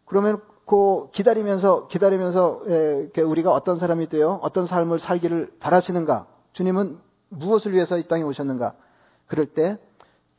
그러면 0.06 0.42
그 0.68 1.10
기다리면서 1.14 1.88
기다리면서 1.88 2.62
에, 2.68 3.22
우리가 3.22 3.54
어떤 3.54 3.80
사람이 3.80 4.10
되어 4.10 4.40
어떤 4.44 4.66
삶을 4.66 5.00
살기를 5.00 5.54
바라시는가? 5.60 6.28
주님은 6.54 7.00
무엇을 7.30 7.72
위해서 7.72 7.98
이 7.98 8.08
땅에 8.08 8.24
오셨는가? 8.24 8.76
그럴 9.28 9.48
때 9.48 9.78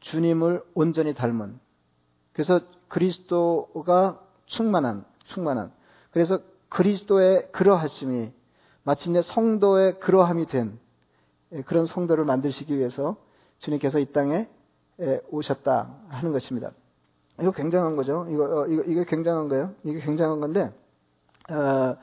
주님을 0.01 0.62
온전히 0.75 1.14
닮은 1.14 1.59
그래서 2.35 2.61
그리스도가 2.88 4.21
충만한 4.47 5.05
충만한 5.25 5.73
그래서 6.11 6.41
그리스도의 6.69 7.49
그러하심이 7.53 8.31
마침내 8.83 9.23
성도의 9.23 9.99
그러함이 9.99 10.47
된 10.47 10.79
그런 11.64 11.87
성도를 11.87 12.27
만드시기 12.27 12.77
위해서 12.77 13.17
주님께서 13.61 13.99
이 13.99 14.12
땅에 14.12 14.49
오셨다 15.31 15.95
하는 16.09 16.33
것입니다. 16.33 16.73
이거 17.40 17.53
굉장한 17.53 17.96
거죠. 17.96 18.27
이거, 18.31 18.44
어, 18.44 18.66
이거, 18.66 18.83
이게 18.87 19.05
굉장한 19.05 19.48
거예요. 19.48 19.70
이게 19.85 20.01
굉장한 20.01 20.40
건데, 20.40 20.72
어, 21.51 21.96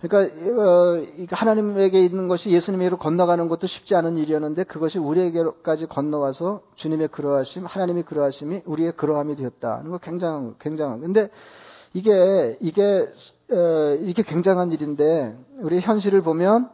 그러니까 0.00 0.62
어, 0.62 1.06
하나님에게 1.30 2.04
있는 2.04 2.28
것이 2.28 2.50
예수님에게로 2.50 2.98
건너가는 2.98 3.48
것도 3.48 3.66
쉽지 3.66 3.94
않은 3.94 4.18
일이었는데 4.18 4.64
그것이 4.64 4.98
우리에게까지 4.98 5.86
건너와서 5.86 6.62
주님의 6.76 7.08
그러하심, 7.08 7.64
하나님의 7.64 8.02
그러하심이 8.04 8.62
우리의 8.66 8.92
그러함이 8.92 9.36
되었다. 9.36 9.82
이거 9.86 9.98
굉장한 9.98 10.56
굉장한. 10.58 11.00
근데 11.00 11.30
이게 11.94 12.58
이게 12.60 13.08
어, 13.50 13.96
이게 14.02 14.22
굉장한 14.22 14.72
일인데 14.72 15.38
우리 15.60 15.80
현실을 15.80 16.20
보면 16.20 16.68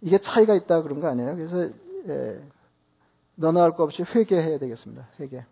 이게 0.00 0.18
차이가 0.18 0.54
있다 0.54 0.82
그런 0.82 1.00
거 1.00 1.08
아니에요? 1.08 1.34
그래서 1.36 1.68
예, 2.08 2.40
너나 3.36 3.62
할 3.62 3.72
것 3.72 3.84
없이 3.84 4.02
회개해야 4.02 4.58
되겠습니다. 4.58 5.08
회개. 5.20 5.44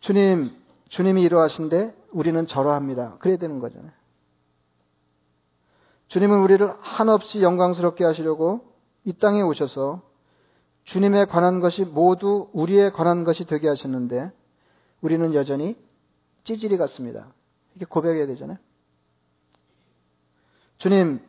주님, 0.00 0.56
주님이 0.88 1.22
이러하신데 1.22 1.94
우리는 2.12 2.46
저러합니다. 2.46 3.16
그래야 3.18 3.36
되는 3.36 3.58
거잖아요. 3.58 3.92
주님은 6.08 6.40
우리를 6.40 6.74
한없이 6.80 7.42
영광스럽게 7.42 8.04
하시려고 8.04 8.72
이 9.04 9.12
땅에 9.12 9.42
오셔서 9.42 10.02
주님에 10.84 11.26
관한 11.26 11.60
것이 11.60 11.84
모두 11.84 12.48
우리에 12.52 12.90
관한 12.90 13.24
것이 13.24 13.44
되게 13.44 13.68
하셨는데 13.68 14.32
우리는 15.02 15.34
여전히 15.34 15.76
찌질이 16.44 16.78
같습니다. 16.78 17.32
이게 17.74 17.84
고백해야 17.84 18.26
되잖아요. 18.26 18.56
주님, 20.78 21.20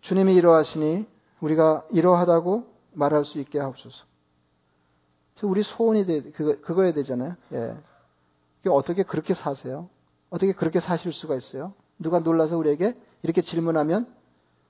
주님이 0.00 0.34
이러하시니 0.34 1.06
우리가 1.40 1.86
이러하다고 1.92 2.66
말할 2.92 3.24
수 3.24 3.38
있게 3.38 3.60
하옵소서. 3.60 4.04
우리 5.42 5.62
소원이 5.62 6.06
돼, 6.06 6.22
그거, 6.32 6.60
그거야 6.60 6.92
되잖아요. 6.92 7.36
예. 7.52 7.76
어떻게 8.66 9.02
그렇게 9.02 9.34
사세요? 9.34 9.88
어떻게 10.30 10.52
그렇게 10.52 10.80
사실 10.80 11.12
수가 11.12 11.36
있어요? 11.36 11.74
누가 11.98 12.18
놀라서 12.20 12.56
우리에게 12.58 12.96
이렇게 13.22 13.42
질문하면 13.42 14.12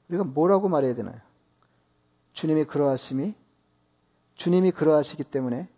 우리가 0.08 0.24
뭐라고 0.24 0.68
말해야 0.68 0.94
되나요? 0.94 1.20
주님이 2.34 2.64
그러하심이 2.64 3.34
주님이 4.36 4.70
그러하시기 4.70 5.24
때문에 5.24 5.68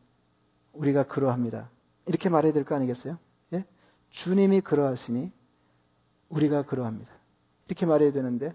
우리가 0.73 1.05
그러합니다. 1.05 1.71
이렇게 2.07 2.29
말해야 2.29 2.53
될 2.53 2.65
거 2.65 2.75
아니겠어요? 2.75 3.19
예? 3.55 3.65
주님이 4.11 4.61
그러하시니 4.61 5.33
우리가 6.29 6.63
그러합니다. 6.63 7.11
이렇게 7.67 7.87
말해야 7.87 8.13
되는데 8.13 8.53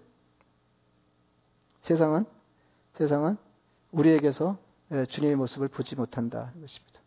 세상은 1.82 2.24
세상은 2.96 3.36
우리에게서 3.92 4.58
예, 4.92 5.04
주님의 5.06 5.36
모습을 5.36 5.68
보지 5.68 5.96
못한다 5.96 6.52
것입니다. 6.60 7.00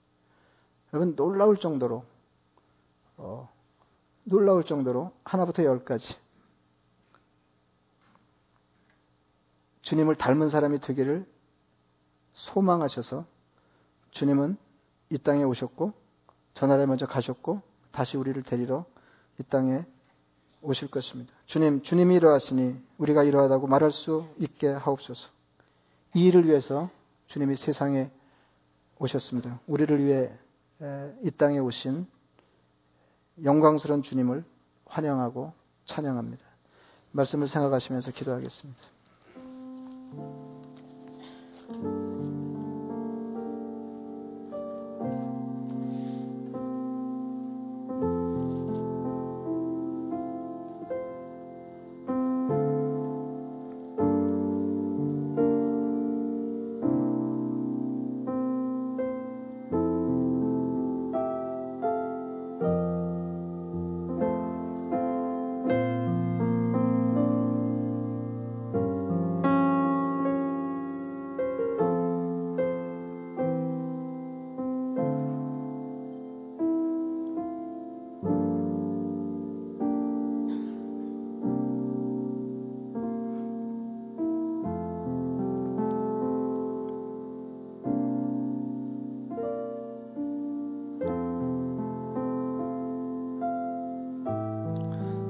여러분 0.93 1.15
놀라울 1.15 1.57
정도로 1.57 2.03
어, 3.21 3.49
놀라울 4.23 4.63
정도로 4.63 5.11
하나부터 5.25 5.63
열까지 5.63 6.15
주님을 9.81 10.15
닮은 10.15 10.49
사람이 10.49 10.79
되기를 10.79 11.25
소망하셔서 12.31 13.25
주님은 14.11 14.57
이 15.09 15.17
땅에 15.17 15.43
오셨고 15.43 15.93
전하에 16.53 16.85
먼저 16.85 17.05
가셨고 17.05 17.61
다시 17.91 18.15
우리를 18.15 18.41
데리러 18.43 18.85
이 19.37 19.43
땅에 19.43 19.85
오실 20.61 20.89
것입니다. 20.89 21.33
주님, 21.45 21.81
주님이 21.81 22.15
이러하시니 22.15 22.81
우리가 22.99 23.23
이러하다고 23.23 23.67
말할 23.67 23.91
수 23.91 24.27
있게 24.37 24.67
하옵소서. 24.67 25.27
이 26.13 26.25
일을 26.25 26.47
위해서 26.47 26.89
주님이 27.27 27.57
세상에 27.57 28.11
오셨습니다. 28.97 29.59
우리를 29.67 30.05
위해 30.05 30.31
이 31.23 31.31
땅에 31.31 31.59
오신 31.59 32.07
영광스러운 33.43 34.03
주님을 34.03 34.43
환영하고 34.85 35.53
찬양합니다. 35.85 36.43
말씀을 37.11 37.47
생각하시면서 37.47 38.11
기도하겠습니다. 38.11 38.79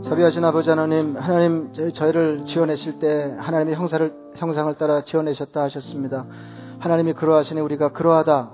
자비하신 0.10 0.44
아버지 0.44 0.68
하나님, 0.72 1.16
하나님 1.16 1.72
저희를 1.94 2.48
지어내실 2.48 2.98
때 2.98 3.36
하나님의 3.38 3.76
형사를, 3.76 4.12
형상을 4.38 4.74
따라 4.74 5.04
지어내셨다 5.04 5.62
하셨습니다. 5.62 6.26
하나님이 6.80 7.14
그러하시니 7.14 7.62
우리가 7.62 7.92
그러하다 7.92 8.50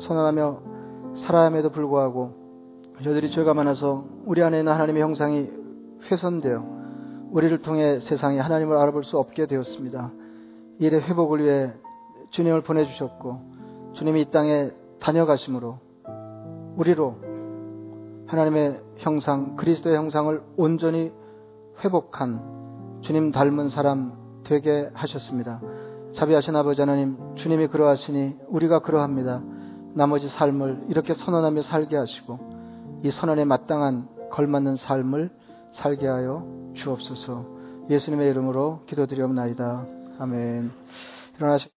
선언하며 0.00 0.60
살아야함에도 1.18 1.68
불구하고 1.68 2.32
저희들이 3.04 3.30
죄가 3.30 3.52
많아서 3.52 4.06
우리 4.24 4.42
안에 4.42 4.60
있는 4.60 4.72
하나님의 4.72 5.02
형상이 5.02 5.50
훼손되어 6.10 6.64
우리를 7.30 7.60
통해 7.60 8.00
세상에 8.00 8.38
하나님을 8.38 8.74
알아볼 8.78 9.04
수 9.04 9.18
없게 9.18 9.44
되었습니다. 9.46 10.10
일의 10.78 11.02
회복을 11.02 11.44
위해 11.44 11.72
주님을 12.30 12.62
보내주셨고 12.62 13.38
주님이 13.96 14.22
이 14.22 14.30
땅에 14.30 14.70
다녀가심으로 15.00 15.78
우리로 16.78 17.16
하나님의 18.28 18.89
형상, 19.00 19.56
그리스도의 19.56 19.96
형상을 19.96 20.42
온전히 20.56 21.10
회복한 21.82 23.00
주님 23.00 23.32
닮은 23.32 23.70
사람 23.70 24.12
되게 24.44 24.90
하셨습니다. 24.92 25.60
자비하신 26.14 26.54
아버지 26.54 26.80
하나님, 26.80 27.16
주님이 27.36 27.68
그러하시니 27.68 28.36
우리가 28.48 28.80
그러합니다. 28.80 29.42
나머지 29.94 30.28
삶을 30.28 30.84
이렇게 30.88 31.14
선언하며 31.14 31.62
살게 31.62 31.96
하시고 31.96 32.38
이 33.02 33.10
선언에 33.10 33.44
마땅한 33.44 34.28
걸맞는 34.30 34.76
삶을 34.76 35.30
살게 35.72 36.06
하여 36.06 36.46
주옵소서. 36.74 37.46
예수님의 37.88 38.30
이름으로 38.30 38.82
기도드리옵나이다. 38.86 39.86
아멘. 40.18 40.70
일어나시 41.38 41.70